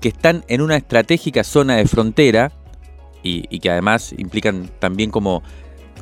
[0.00, 2.52] que están en una estratégica zona de frontera
[3.22, 5.42] y, que además implican también como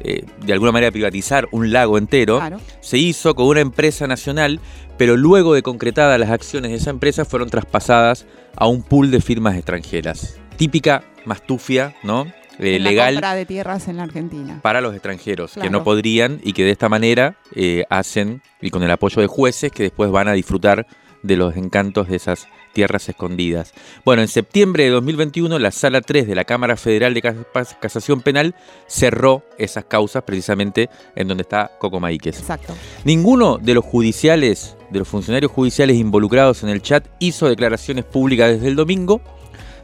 [0.01, 2.61] eh, de alguna manera privatizar un lago entero, Claro.
[2.81, 4.61] se hizo con una empresa nacional,
[4.99, 8.27] pero luego de concretadas las acciones de esa empresa fueron traspasadas
[8.57, 10.39] a un pool de firmas extranjeras.
[10.57, 12.27] Típica mastufia, ¿no?
[12.61, 14.61] Eh, En la legal compra de tierras en la Argentina.
[14.63, 18.83] para los extranjeros, que no podrían y que de esta manera eh, hacen, y con
[18.85, 20.87] el apoyo de jueces, que después van a disfrutar
[21.25, 23.73] de los encantos de esas tierras escondidas.
[24.05, 28.21] Bueno, en septiembre de 2021 la Sala 3 de la Cámara Federal de Cas- Casación
[28.21, 28.55] Penal
[28.87, 32.39] cerró esas causas precisamente en donde está Coco Maíquez.
[32.39, 32.75] Exacto.
[33.05, 38.51] Ninguno de los judiciales, de los funcionarios judiciales involucrados en el chat hizo declaraciones públicas
[38.51, 39.23] desde el domingo.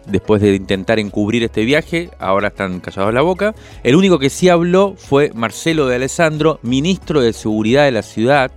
[0.06, 3.54] Después de intentar encubrir este viaje, ahora están callados la boca.
[3.84, 8.50] El único que sí habló fue Marcelo de Alessandro, ministro de Seguridad de la ciudad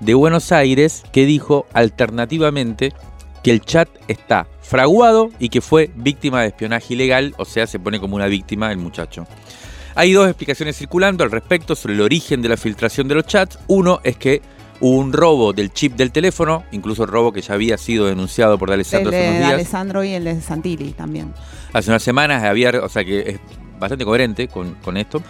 [0.00, 2.92] de Buenos Aires, que dijo alternativamente
[3.42, 7.78] que el chat está fraguado y que fue víctima de espionaje ilegal, o sea, se
[7.78, 9.26] pone como una víctima el muchacho.
[9.94, 13.58] Hay dos explicaciones circulando al respecto sobre el origen de la filtración de los chats.
[13.66, 14.40] Uno es que
[14.80, 18.68] hubo un robo del chip del teléfono, incluso robo que ya había sido denunciado por
[18.68, 19.52] El D'Alessandro hace de unos días.
[19.52, 21.34] Alessandro y el de Santilli también.
[21.72, 23.40] Hace unas semanas había, o sea que es
[23.78, 25.22] bastante coherente con, con esto.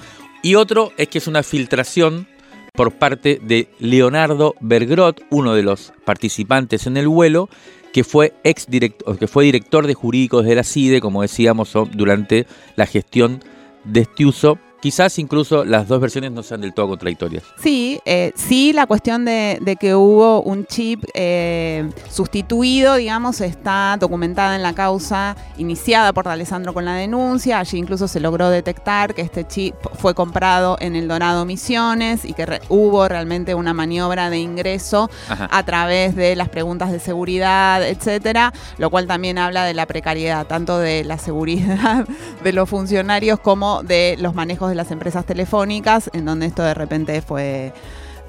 [0.43, 2.29] Y otro es que es una filtración
[2.73, 7.49] por parte de Leonardo Bergrot, uno de los participantes en el vuelo,
[7.93, 12.47] que fue ex director, que fue director de jurídicos de la CIDE, como decíamos, durante
[12.77, 13.43] la gestión
[13.85, 14.59] de este uso.
[14.83, 17.45] Quizás incluso las dos versiones no sean del todo contradictorias.
[17.63, 23.97] Sí, eh, sí, la cuestión de, de que hubo un chip eh, sustituido, digamos, está
[24.01, 27.61] documentada en la causa iniciada por Alessandro con la denuncia.
[27.61, 32.33] Allí incluso se logró detectar que este chip fue comprado en el Dorado Misiones y
[32.33, 35.49] que re- hubo realmente una maniobra de ingreso Ajá.
[35.51, 40.47] a través de las preguntas de seguridad, etcétera, lo cual también habla de la precariedad,
[40.47, 42.05] tanto de la seguridad
[42.43, 46.75] de los funcionarios como de los manejos de las empresas telefónicas, en donde esto de
[46.75, 47.73] repente fue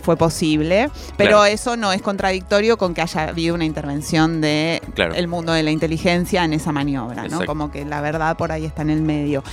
[0.03, 1.45] fue posible, pero Claro.
[1.45, 5.15] eso no es contradictorio con que haya habido una intervención de Claro.
[5.15, 7.45] el mundo de la inteligencia en esa maniobra, ¿no?
[7.45, 9.43] Como que la verdad por ahí está en el medio.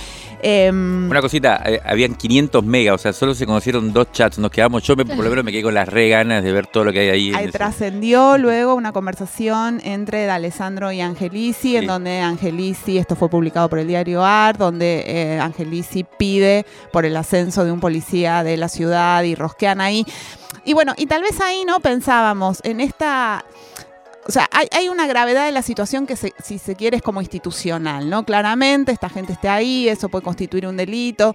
[0.43, 4.51] Em, Una cosita, eh, habían 500 megas, o sea, solo se conocieron dos chats, nos
[4.51, 6.83] quedamos, yo me, por lo menos me quedé con las re ganas de ver todo
[6.83, 7.33] lo que hay ahí.
[7.33, 13.69] Ahí trascendió luego una conversación entre D'Alessandro y Angelici, en donde Angelici, esto fue publicado
[13.69, 18.57] por el diario AR, donde eh, Angelici pide por el ascenso de un policía de
[18.57, 20.05] la ciudad y rosquean ahí.
[20.65, 23.45] Y bueno, y tal vez ahí no pensábamos en esta...
[24.27, 27.03] O sea, hay, hay una gravedad de la situación que, se- si se quiere, es
[27.03, 28.23] como institucional, ¿no?
[28.23, 31.33] Claramente, esta gente esté ahí, eso puede constituir un delito,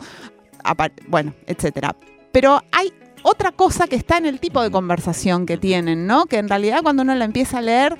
[1.09, 1.97] bueno, etcétera.
[2.31, 2.93] Pero hay
[3.25, 6.27] otra cosa que está en el tipo de conversación que tienen, ¿no?
[6.27, 7.97] Que en realidad cuando uno la empieza a leer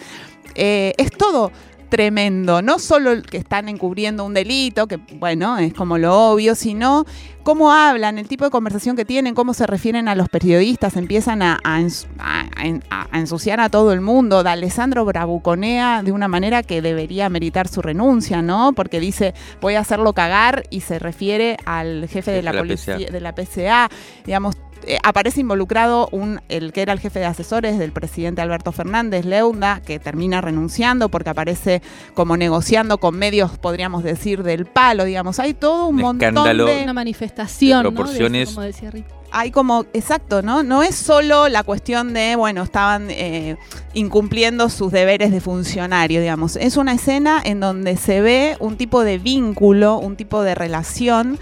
[0.55, 1.51] eh, es todo
[1.89, 7.05] tremendo, no solo que están encubriendo un delito, que bueno, es como lo obvio, sino
[7.43, 11.43] cómo hablan, el tipo de conversación que tienen, cómo se refieren a los periodistas, empiezan
[11.43, 12.45] a, a ens- a-
[12.91, 14.43] a- a ensuciar a todo el mundo.
[14.43, 18.73] D'Alessandro bravuconea de una manera que debería meritar su renuncia, ¿no?
[18.73, 22.63] Porque dice, voy a hacerlo cagar y se refiere al jefe de la de la
[22.63, 23.13] policía, PCA.
[23.13, 23.89] de la PCA,
[24.25, 24.57] digamos,
[24.87, 29.25] eh, aparece involucrado un, el que era el jefe de asesores del presidente Alberto Fernández,
[29.25, 31.83] Leunda, que termina renunciando porque aparece
[32.15, 35.39] como negociando con medios, podríamos decir, del palo, digamos.
[35.41, 36.67] Hay todo un, Un montón escándalo.
[36.67, 37.95] de Una manifestación, De ¿no?
[37.95, 38.49] proporciones.
[38.49, 38.91] eso, como decía
[39.33, 40.63] hay como, exacto, ¿no?
[40.63, 43.57] No es solo la cuestión de, bueno, estaban eh,
[43.93, 46.57] incumpliendo sus deberes de funcionario, digamos.
[46.57, 51.39] Es una escena en donde se ve un tipo de vínculo, un tipo de relación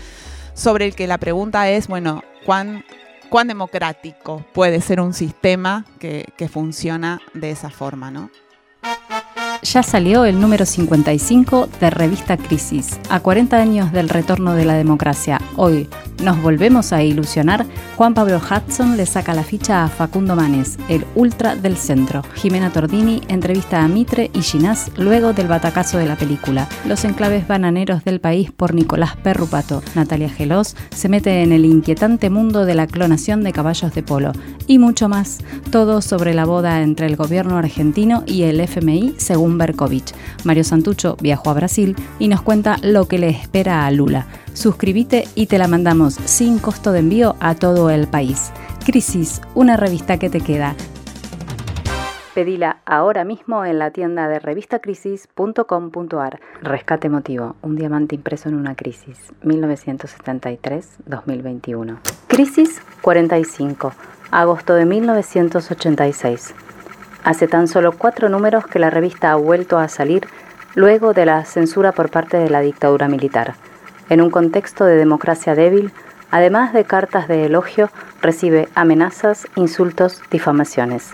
[0.55, 2.85] sobre el que la pregunta es, bueno, ¿cuán,
[3.35, 8.31] cuán democrático puede ser un sistema que, funciona de esa forma, ¿no?
[9.65, 13.01] Ya salió el número 55 de Revista Crisis.
[13.09, 15.89] A 40 años del retorno de la democracia, hoy
[16.23, 17.67] nos volvemos a ilusionar.
[17.97, 22.23] Juan Pablo Hudson le saca la ficha a Facundo Manes, el ultra del centro.
[22.35, 26.69] Jimena Tordini entrevista a Mitre y Ginás luego del batacazo de la película.
[26.87, 29.83] Los enclaves bananeros del país por Nicolás Perrupato.
[29.95, 34.33] Natalia Gelos se mete en el inquietante mundo de la clonación de caballos de polo.
[34.67, 35.39] Y mucho más.
[35.71, 40.15] Todo sobre la boda entre el gobierno argentino y el FMI según Berkovich.
[40.45, 44.27] Mario Santucho viajó a Brasil y nos cuenta lo que le espera a Lula.
[44.53, 48.53] Suscríbete y te la mandamos sin costo de envío a todo el país.
[48.85, 50.77] Crisis, una revista que te queda.
[52.35, 56.41] Pedila ahora mismo en la tienda de revistacrisis.com.ar.
[56.63, 61.99] Rescate emotivo, un diamante impreso en una crisis, 1973-2021.
[62.27, 63.93] Crisis 45,
[64.33, 66.57] agosto de 1986.
[67.25, 70.29] Hace tan solo cuatro números que la revista ha vuelto a salir
[70.75, 73.55] luego de la censura por parte de la dictadura militar.
[74.11, 75.91] En un contexto de democracia débil,
[76.31, 81.13] además de cartas de elogio, recibe amenazas, insultos, difamaciones.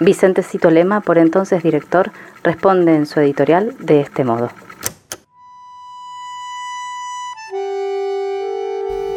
[0.00, 2.12] Vicente Cito Lema, por entonces director,
[2.42, 4.50] responde en su editorial de este modo.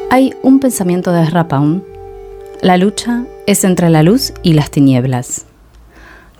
[0.10, 1.84] Hay un pensamiento de Rapaun.
[2.62, 5.46] La lucha es entre la luz y las tinieblas.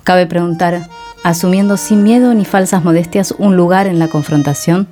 [0.04, 0.88] Cabe preguntar,
[1.22, 4.88] asumiendo sin miedo ni falsas modestias un lugar en la confrontación,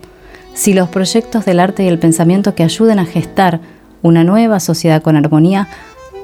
[0.54, 3.61] si los proyectos del arte y el pensamiento que ayuden a gestar
[4.02, 5.68] una nueva sociedad con armonía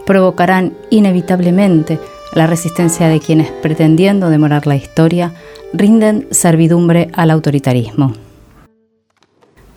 [0.07, 1.99] provocarán inevitablemente
[2.35, 5.33] la resistencia de quienes, pretendiendo demorar la historia,
[5.73, 8.13] rinden servidumbre al autoritarismo.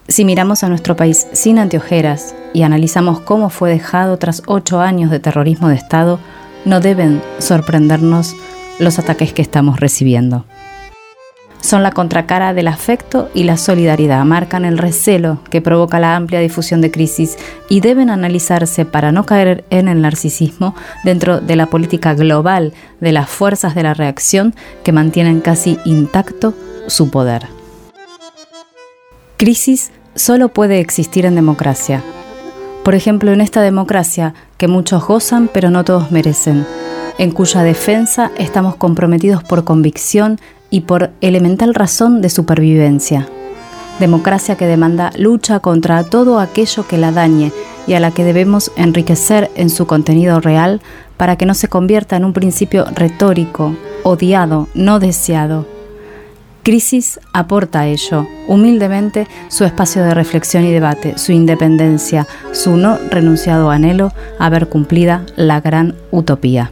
[0.08, 5.12] Si miramos a nuestro país sin anteojeras y analizamos cómo fue dejado tras ocho años
[5.12, 6.20] de terrorismo de Estado,
[6.66, 8.36] no deben sorprendernos
[8.80, 10.46] los ataques que estamos recibiendo.
[11.60, 16.40] Son la contracara del afecto y la solidaridad, marcan el recelo que provoca la amplia
[16.40, 21.66] difusión de crisis y deben analizarse para no caer en el narcisismo dentro de la
[21.66, 24.54] política global de las fuerzas de la reacción
[24.84, 26.54] que mantienen casi intacto
[26.88, 27.48] su poder.
[29.38, 32.04] Crisis solo puede existir en democracia.
[32.84, 36.66] Por ejemplo, en esta democracia que muchos gozan pero no todos merecen,
[37.18, 40.40] en cuya defensa estamos comprometidos por convicción
[40.70, 43.28] y por elemental razón de supervivencia.
[44.00, 47.52] Democracia que demanda lucha contra todo aquello que la dañe
[47.88, 50.82] y a la que debemos enriquecer en su contenido real
[51.16, 55.66] para que no se convierta en un principio retórico, odiado, no deseado.
[56.62, 63.00] Crisis aporta a ello, humildemente, su espacio de reflexión y debate, su independencia, su no
[63.10, 66.72] renunciado anhelo a ver cumplida la gran utopía.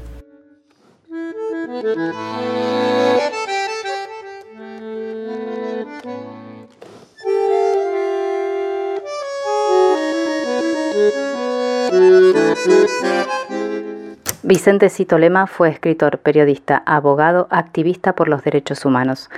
[14.41, 19.29] Vicente Cito Lema fue escritor, periodista, abogado, activista por los derechos humanos.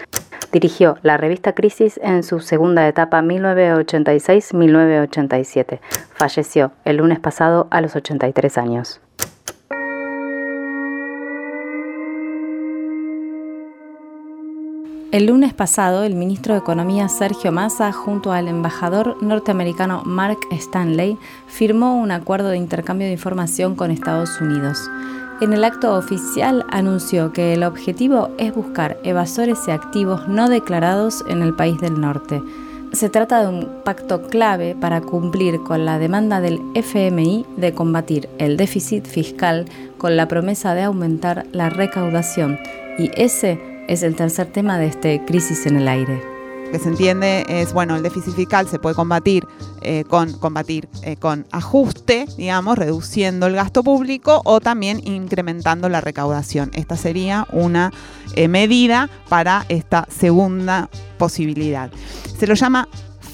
[0.53, 5.81] Dirigió la revista Crisis en su segunda etapa 1986-1987.
[6.13, 9.01] Falleció el lunes pasado a los 83 años.
[15.18, 21.18] El lunes pasado, el ministro de Economía Sergio Massa, junto al embajador norteamericano Mark Stanley,
[21.47, 24.78] firmó un acuerdo de intercambio de información con Estados Unidos.
[25.41, 31.24] En el acto oficial anunció que el objetivo es buscar evasores y activos no declarados
[31.28, 32.39] en el país del norte.
[32.91, 38.30] Se trata de un pacto clave para cumplir con la demanda del FMI de combatir
[38.38, 39.65] el déficit fiscal
[39.97, 42.59] con la promesa de aumentar la recaudación
[42.99, 46.38] y ese es el tercer tema de este Crisis en el Aire
[46.71, 49.45] que se entiende es, bueno, el déficit fiscal se puede combatir
[49.81, 56.01] eh, con, combatir, eh, con ajuste, digamos, reduciendo el gasto público o también incrementando la
[56.01, 56.71] recaudación.
[56.73, 57.93] Esta sería una
[58.35, 61.89] eh, medida para esta segunda posibilidad.
[62.38, 62.88] Se lo llama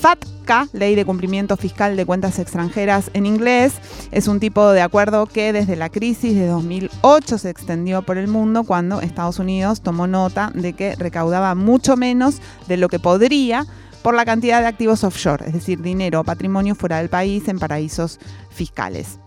[0.04, 3.76] FATCA, Ley de Cumplimiento Fiscal de Cuentas Extranjeras en inglés,
[4.12, 8.28] es un tipo de acuerdo que desde la crisis de 2008 se extendió por el
[8.28, 13.66] mundo cuando Estados Unidos tomó nota de que recaudaba mucho menos de lo que podría
[14.02, 17.58] por la cantidad de activos offshore, es decir, dinero o patrimonio fuera del país en
[17.58, 19.20] paraísos fiscales.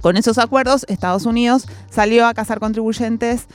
[0.00, 3.46] Con esos acuerdos, Estados Unidos salió a cazar contribuyentes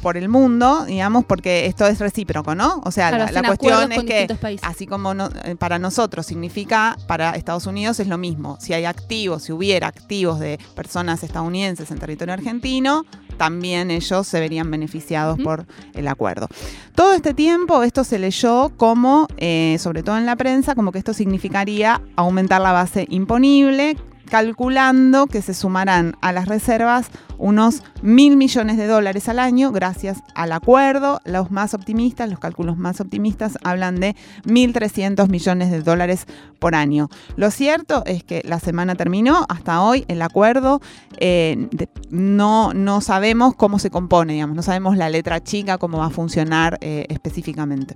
[0.00, 2.80] por el mundo, digamos, porque esto es recíproco, ¿no?
[2.84, 8.00] O sea, la, cuestión es que, así como eh, para nosotros significa, para Estados Unidos
[8.00, 8.56] es lo mismo.
[8.60, 13.04] Si hay activos, si hubiera activos de personas estadounidenses en territorio argentino,
[13.36, 16.48] también ellos se verían beneficiados por el acuerdo.
[16.94, 20.98] Todo este tiempo esto se leyó como, eh, sobre todo en la prensa, como que
[20.98, 23.96] esto significaría aumentar la base imponible,
[24.30, 27.10] calculando que se sumarán a las reservas
[27.40, 31.20] unos mil millones de dólares al año gracias al acuerdo.
[31.24, 34.14] Los más optimistas, los cálculos más optimistas hablan de
[34.44, 36.26] 1.300 millones de dólares
[36.58, 37.08] por año.
[37.36, 40.80] Lo cierto es que la semana terminó, hasta hoy el acuerdo
[41.18, 41.68] eh,
[42.10, 46.10] no, no sabemos cómo se compone, digamos, no sabemos la letra chica, cómo va a
[46.10, 47.94] funcionar eh, específicamente.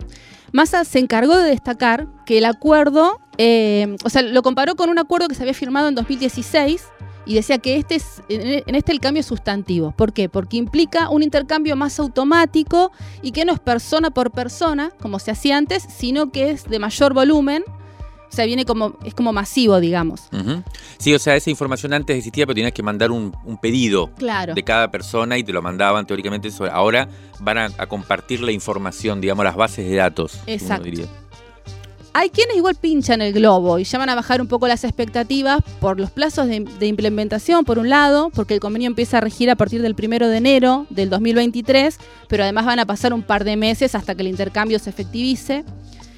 [0.52, 4.98] Massa se encargó de destacar que el acuerdo, eh, o sea, lo comparó con un
[4.98, 6.84] acuerdo que se había firmado en 2016
[7.26, 9.92] y decía que este es, en este el cambio es sustantivo.
[9.92, 10.28] ¿Por qué?
[10.28, 15.30] Porque implica un intercambio más automático y que no es persona por persona, como se
[15.30, 17.64] hacía antes, sino que es de mayor volumen.
[18.30, 20.28] O sea, viene como, es como masivo, digamos.
[20.98, 24.90] Sí, o sea, esa información antes existía, pero tenías que mandar un, pedido de cada
[24.90, 26.50] persona y te lo mandaban teóricamente.
[26.72, 27.08] Ahora
[27.38, 30.40] van a, compartir la información, digamos, las bases de datos.
[30.48, 31.08] Exacto.
[32.16, 35.98] Hay quienes igual pinchan el globo y llaman a bajar un poco las expectativas por
[35.98, 39.82] los plazos de, implementación, por un lado, porque el convenio empieza a regir a partir
[39.82, 41.98] del primero de enero del 2023,
[42.28, 45.64] pero además van a pasar un par de meses hasta que el intercambio se efectivice.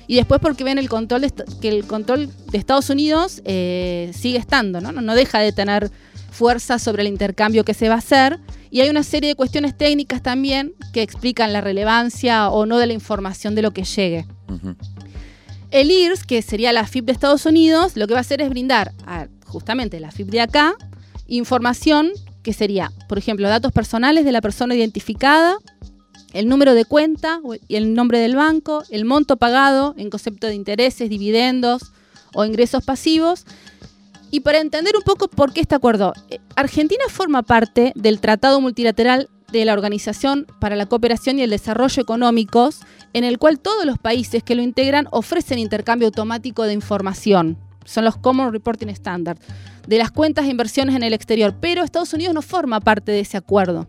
[0.06, 1.32] Y después porque ven el control
[1.62, 4.92] que el control de Estados Unidos eh, sigue estando, ¿no?
[4.92, 5.14] ¿no?
[5.14, 5.90] deja de tener
[6.30, 8.38] fuerza sobre el intercambio que se va a hacer.
[8.70, 12.86] Y hay una serie de cuestiones técnicas también que explican la relevancia o no de
[12.86, 14.26] la información de lo que llegue.
[15.70, 18.48] El IRS, que sería la FIP de Estados Unidos, lo que va a hacer es
[18.48, 20.76] brindar a justamente la FIP de acá
[21.28, 22.12] información
[22.42, 25.56] que sería, por ejemplo, datos personales de la persona identificada,
[26.32, 30.54] el número de cuenta y el nombre del banco, el monto pagado en concepto de
[30.54, 31.92] intereses, dividendos
[32.34, 33.46] o ingresos pasivos.
[34.30, 38.60] Y para entender un poco por qué este acuerdo, eh, Argentina forma parte del Tratado
[38.60, 42.80] Multilateral de la Organización para la Cooperación y el Desarrollo Económicos,
[43.16, 47.56] en el cual todos los países que lo integran ofrecen intercambio automático de información.
[47.86, 49.40] Son los Common Reporting Standards
[49.86, 53.20] de las cuentas de inversiones en el exterior, pero Estados Unidos no forma parte de
[53.20, 53.88] ese acuerdo.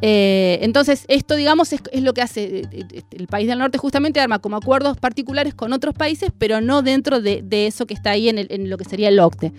[0.00, 4.20] Eh, entonces, esto, digamos, es, lo que hace eh, eh, el país del norte, justamente
[4.20, 8.28] arma como acuerdos particulares con otros países, pero no dentro de, eso que está ahí
[8.28, 9.52] en, lo que sería el OCDE.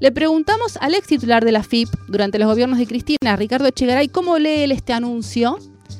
[0.00, 4.08] Le preguntamos al ex titular de la FIP durante los gobiernos de Cristina, Ricardo Echegaray,
[4.08, 5.56] cómo lee él este anuncio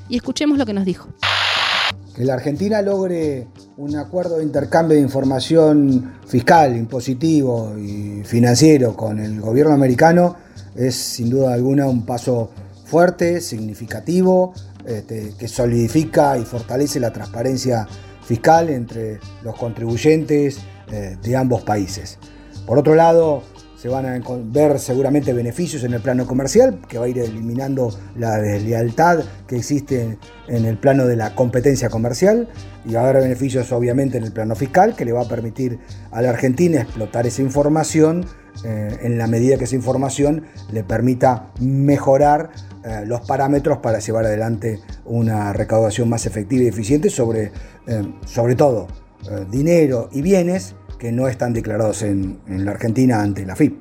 [0.09, 1.09] y escuchemos lo que nos dijo.
[2.19, 3.47] Que la Argentina logre
[3.77, 10.35] un acuerdo de intercambio de información fiscal, impositivo y financiero con el gobierno americano
[10.75, 12.51] es sin duda alguna un paso
[12.87, 14.53] fuerte, significativo,
[14.85, 17.87] este, que solidifica y fortalece la transparencia
[18.25, 20.59] fiscal entre los contribuyentes
[20.91, 22.19] eh, de ambos países.
[22.67, 23.45] Por otro lado,
[23.81, 24.21] se van a
[24.53, 29.57] ver seguramente beneficios en el plano comercial, que va a ir eliminando la deslealtad que
[29.57, 30.19] existe
[30.49, 32.49] en el plano de la competencia comercial,
[32.85, 35.79] y va a haber beneficios obviamente en el plano fiscal, que le va a permitir
[36.11, 38.27] a la Argentina explotar esa información
[38.65, 42.51] eh, en la medida que esa información le permita mejorar
[42.85, 47.53] eh, los parámetros para llevar adelante una recaudación más efectiva y eficiente sobre,
[47.87, 48.89] eh, sobre todo,
[49.51, 53.77] dinero y bienes que no están declarados en, la Argentina ante la FIP.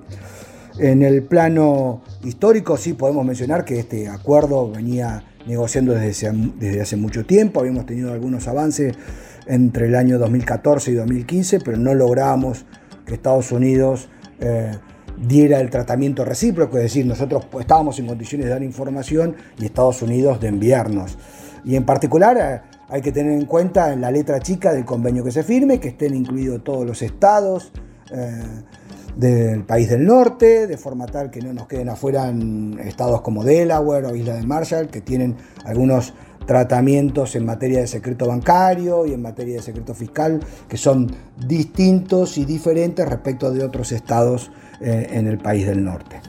[0.79, 6.97] En el plano histórico sí podemos mencionar que este acuerdo venía negociando desde, desde hace
[6.97, 8.95] mucho tiempo, habíamos tenido algunos avances
[9.47, 12.65] entre el año 2014 y 2015, pero no logramos
[13.05, 14.09] que Estados Unidos
[14.39, 14.71] eh,
[15.17, 20.01] diera el tratamiento recíproco, es decir, nosotros estábamos en condiciones de dar información y Estados
[20.01, 21.17] Unidos de enviarnos.
[21.63, 25.23] Y en particular eh, hay que tener en cuenta en la letra chica del convenio
[25.23, 27.71] que se firme, que estén incluidos todos los estados
[28.11, 28.41] eh,
[29.15, 32.31] del país del norte, de forma tal que no nos queden afuera
[32.83, 35.35] estados como Delaware o Isla de Marshall, que tienen
[35.65, 36.13] algunos
[36.45, 41.11] tratamientos en materia de secreto bancario y en materia de secreto fiscal que son
[41.45, 46.21] distintos y diferentes respecto de otros estados eh, en el país del norte.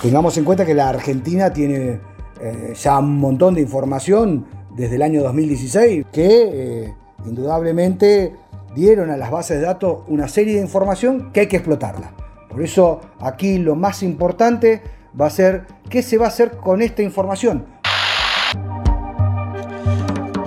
[0.00, 1.98] Tengamos en cuenta que la Argentina tiene
[2.40, 4.46] eh, ya un montón de información
[4.78, 6.94] desde el año 2016 que eh,
[7.26, 8.32] indudablemente
[8.76, 12.12] dieron a las bases de datos una serie de información que hay que explotarla.
[12.48, 14.80] Por eso aquí lo más importante
[15.20, 17.66] va a ser qué se va a hacer con esta información.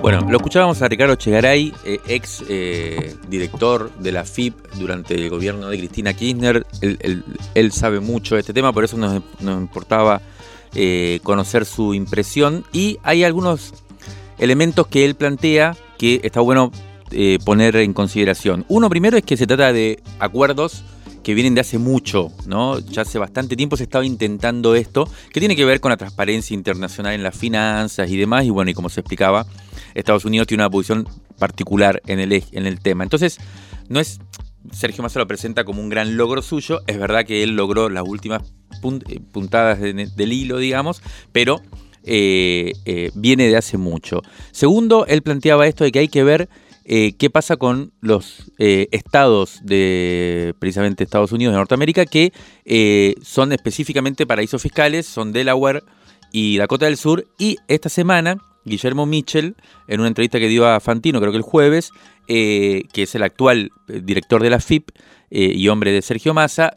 [0.00, 5.28] Bueno, lo escuchábamos a Ricardo Chegaray, eh, ex eh, director de la FIP durante el
[5.30, 6.66] gobierno de Cristina Kirchner.
[6.80, 10.22] Él, sabe mucho de este tema, por eso nos, importaba
[11.22, 12.64] conocer su impresión.
[12.72, 13.81] Y hay algunos
[14.42, 16.72] elementos que él plantea que está bueno
[17.12, 18.64] eh, poner en consideración.
[18.68, 20.82] Uno primero es que se trata de acuerdos
[21.22, 22.80] que vienen de hace mucho, ¿no?
[22.80, 26.54] Ya hace bastante tiempo se estaba intentando esto, que tiene que ver con la transparencia
[26.54, 29.46] internacional en las finanzas y demás, y bueno, y como se explicaba,
[29.94, 33.04] Estados Unidos tiene una posición particular en el, en el tema.
[33.04, 33.38] Entonces,
[33.88, 34.18] no es,
[34.72, 38.02] Sergio Massa lo presenta como un gran logro suyo, es verdad que él logró las
[38.04, 38.42] últimas
[39.06, 41.62] eh, puntadas del hilo, digamos, pero
[42.04, 44.22] eh, eh, viene de hace mucho.
[44.50, 46.48] Segundo, él planteaba esto de que hay que ver
[46.84, 52.32] eh, qué pasa con los estados de precisamente Estados Unidos de Norteamérica que
[53.22, 55.82] son específicamente paraísos fiscales, son Delaware
[56.32, 57.28] y Dakota del Sur.
[57.38, 59.54] Y esta semana, Guillermo Mitchell,
[59.86, 61.90] en una entrevista que dio a Fantino, creo que el jueves,
[62.26, 64.90] que es el actual director de la FIP
[65.34, 66.72] y hombre de Sergio Massa,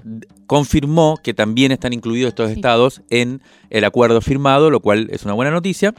[0.47, 5.33] confirmó que también están incluidos estos estados en el acuerdo firmado, lo cual es una
[5.33, 5.93] buena noticia.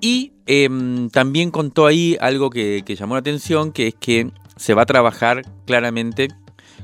[0.00, 4.82] Y em, también contó ahí algo que, llamó la atención, que es que se va
[4.82, 6.28] a trabajar claramente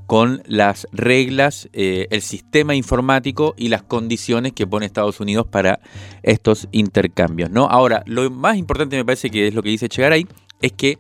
[0.07, 5.81] con las reglas, eh, el sistema informático y las condiciones que pone Estados Unidos para
[6.23, 7.51] estos intercambios.
[7.51, 7.67] ¿no?
[7.67, 10.27] Ahora, lo más importante me parece que es lo que dice Chegaray,
[10.61, 10.99] es que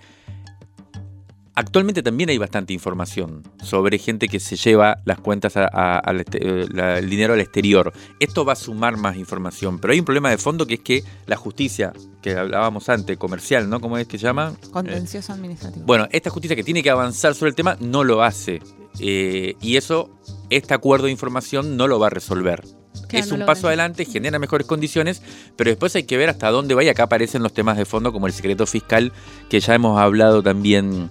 [1.58, 6.66] Actualmente también hay bastante información sobre gente que se lleva las cuentas al eh,
[6.98, 7.94] el dinero al exterior.
[8.20, 11.02] Esto va a sumar más información, pero hay un problema de fondo que es que
[11.24, 13.80] la justicia, que hablábamos antes, comercial, ¿no?
[13.80, 14.52] ¿Cómo es que se llama?
[14.70, 15.86] Contencioso administrativo.
[15.86, 18.60] Bueno, esta justicia que tiene que avanzar sobre el tema no lo hace.
[18.98, 20.10] Eh, y eso,
[20.50, 22.64] este acuerdo de información no lo va a resolver.
[23.10, 25.22] es un paso adelante, genera mejores condiciones,
[25.56, 28.12] pero después hay que ver hasta dónde va y acá aparecen los temas de fondo
[28.12, 29.10] como el secreto fiscal
[29.48, 31.08] que ya hemos hablado también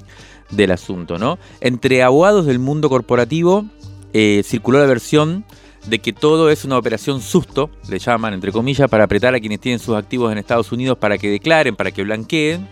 [0.51, 1.37] del asunto, ¿no?
[1.61, 3.65] Entre abogados del mundo corporativo
[4.13, 5.45] eh, circuló la versión
[5.87, 9.59] de que todo es una operación susto, le llaman entre comillas, para apretar a quienes
[9.59, 12.67] tienen sus activos en Estados Unidos para que declaren, para que blanqueen.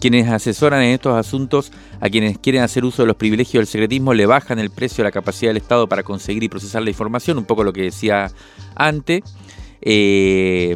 [0.00, 4.14] Quienes asesoran en estos asuntos a quienes quieren hacer uso de los privilegios del secretismo
[4.14, 7.36] le bajan el precio a la capacidad del Estado para conseguir y procesar la información,
[7.36, 8.30] un poco lo que decía
[8.74, 9.22] antes.
[9.82, 10.74] Eh,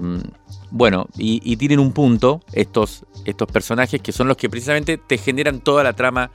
[0.76, 5.60] bueno, y, tienen un punto estos, estos personajes que son los que precisamente te generan
[5.60, 6.32] toda la trama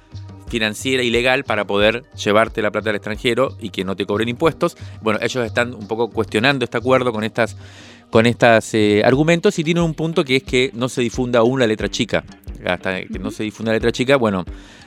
[0.48, 4.30] financiera y legal para poder llevarte la plata al extranjero y que no te cobren
[4.30, 4.78] impuestos.
[5.02, 7.58] Bueno, ellos están un poco cuestionando este acuerdo con estas
[8.12, 11.60] con estos eh, argumentos y tienen un punto que es que no se difunda aún
[11.60, 12.24] la letra chica.
[12.66, 14.46] Hasta que no se difunda la letra chica, bueno,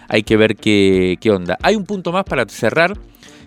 [0.08, 1.58] hay que ver qué, qué onda.
[1.60, 2.96] Hay un punto más para cerrar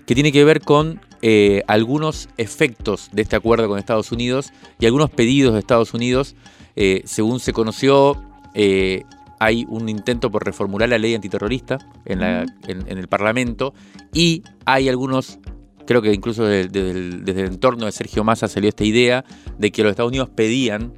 [0.06, 4.86] que tiene que ver con eh, algunos efectos de este acuerdo con Estados Unidos y
[4.86, 6.36] algunos pedidos de Estados Unidos.
[6.76, 8.24] Eh, según se conoció,
[8.54, 9.06] eh,
[9.40, 13.74] hay un intento por reformular la ley antiterrorista en, el Parlamento
[14.14, 15.40] y hay algunos,
[15.88, 19.26] creo que incluso desde, el, entorno de Sergio Massa salió esta idea
[19.58, 20.94] de que los Estados Unidos pedían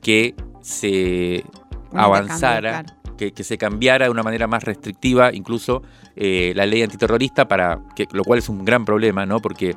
[0.00, 1.44] que se
[1.92, 2.84] avanzara
[3.28, 5.82] que, se cambiara de una manera más restrictiva, incluso
[6.16, 7.80] eh, la ley antiterrorista, para
[8.12, 9.40] lo cual es un gran problema, ¿no?
[9.40, 9.76] Porque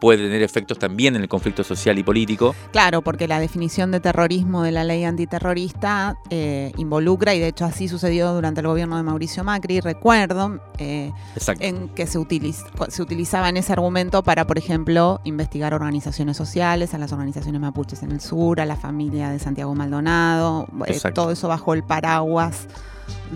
[0.00, 2.54] puede tener efectos también en el conflicto social y político.
[2.72, 7.64] Claro, porque la definición de terrorismo de la ley antiterrorista eh, involucra, y de hecho
[7.64, 11.12] así sucedió durante el gobierno de Mauricio Macri, recuerdo, eh,
[11.60, 16.94] en que se, utiliz se utilizaba en ese argumento para, por ejemplo, investigar organizaciones sociales,
[16.94, 21.30] a las organizaciones mapuches en el sur, a la familia de Santiago Maldonado, eh, todo
[21.30, 22.66] eso bajo el paraguas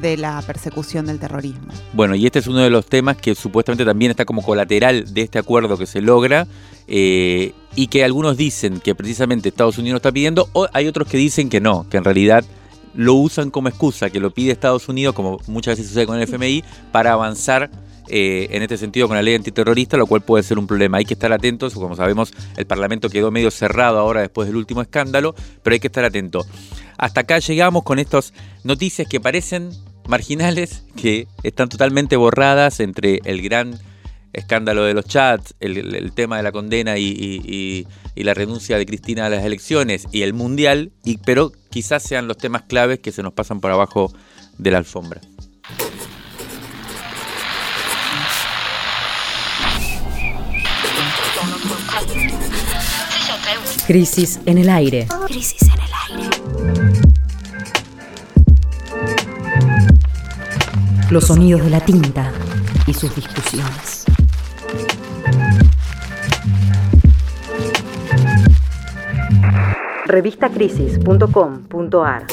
[0.01, 1.69] de la persecución del terrorismo.
[1.93, 5.23] Bueno, y este es uno de los temas que supuestamente también está como colateral de
[5.23, 6.47] este acuerdo que se logra
[6.87, 11.17] eh, y que algunos dicen que precisamente Estados Unidos está pidiendo, o hay otros que
[11.17, 12.45] dicen que no, que en realidad
[12.95, 16.23] lo usan como excusa, que lo pide Estados Unidos, como muchas veces sucede con el
[16.23, 16.63] FMI,
[16.93, 17.71] para avanzar
[18.09, 20.99] eh, en este sentido con la ley antiterrorista, lo cual puede ser un problema.
[20.99, 24.83] Hay que estar atentos, como sabemos, el Parlamento quedó medio cerrado ahora después del último
[24.83, 26.45] escándalo, pero hay que estar atento.
[26.99, 28.33] Hasta acá llegamos con estas
[28.63, 29.71] noticias que parecen
[30.07, 33.79] marginales, que están totalmente borradas entre el gran
[34.33, 37.87] escándalo de los chats, el, tema de la condena y,
[38.17, 42.37] la renuncia de Cristina a las elecciones y el mundial, y, pero quizás sean los
[42.37, 44.13] temas claves que se nos pasan por abajo
[44.59, 45.21] de la alfombra.
[53.87, 55.07] Crisis en el aire.
[55.27, 56.44] Crisis en el aire.
[61.11, 62.33] Los sonidos de la tinta
[62.87, 64.05] y sus discusiones.
[70.07, 72.27] Revistacrisis.com.ar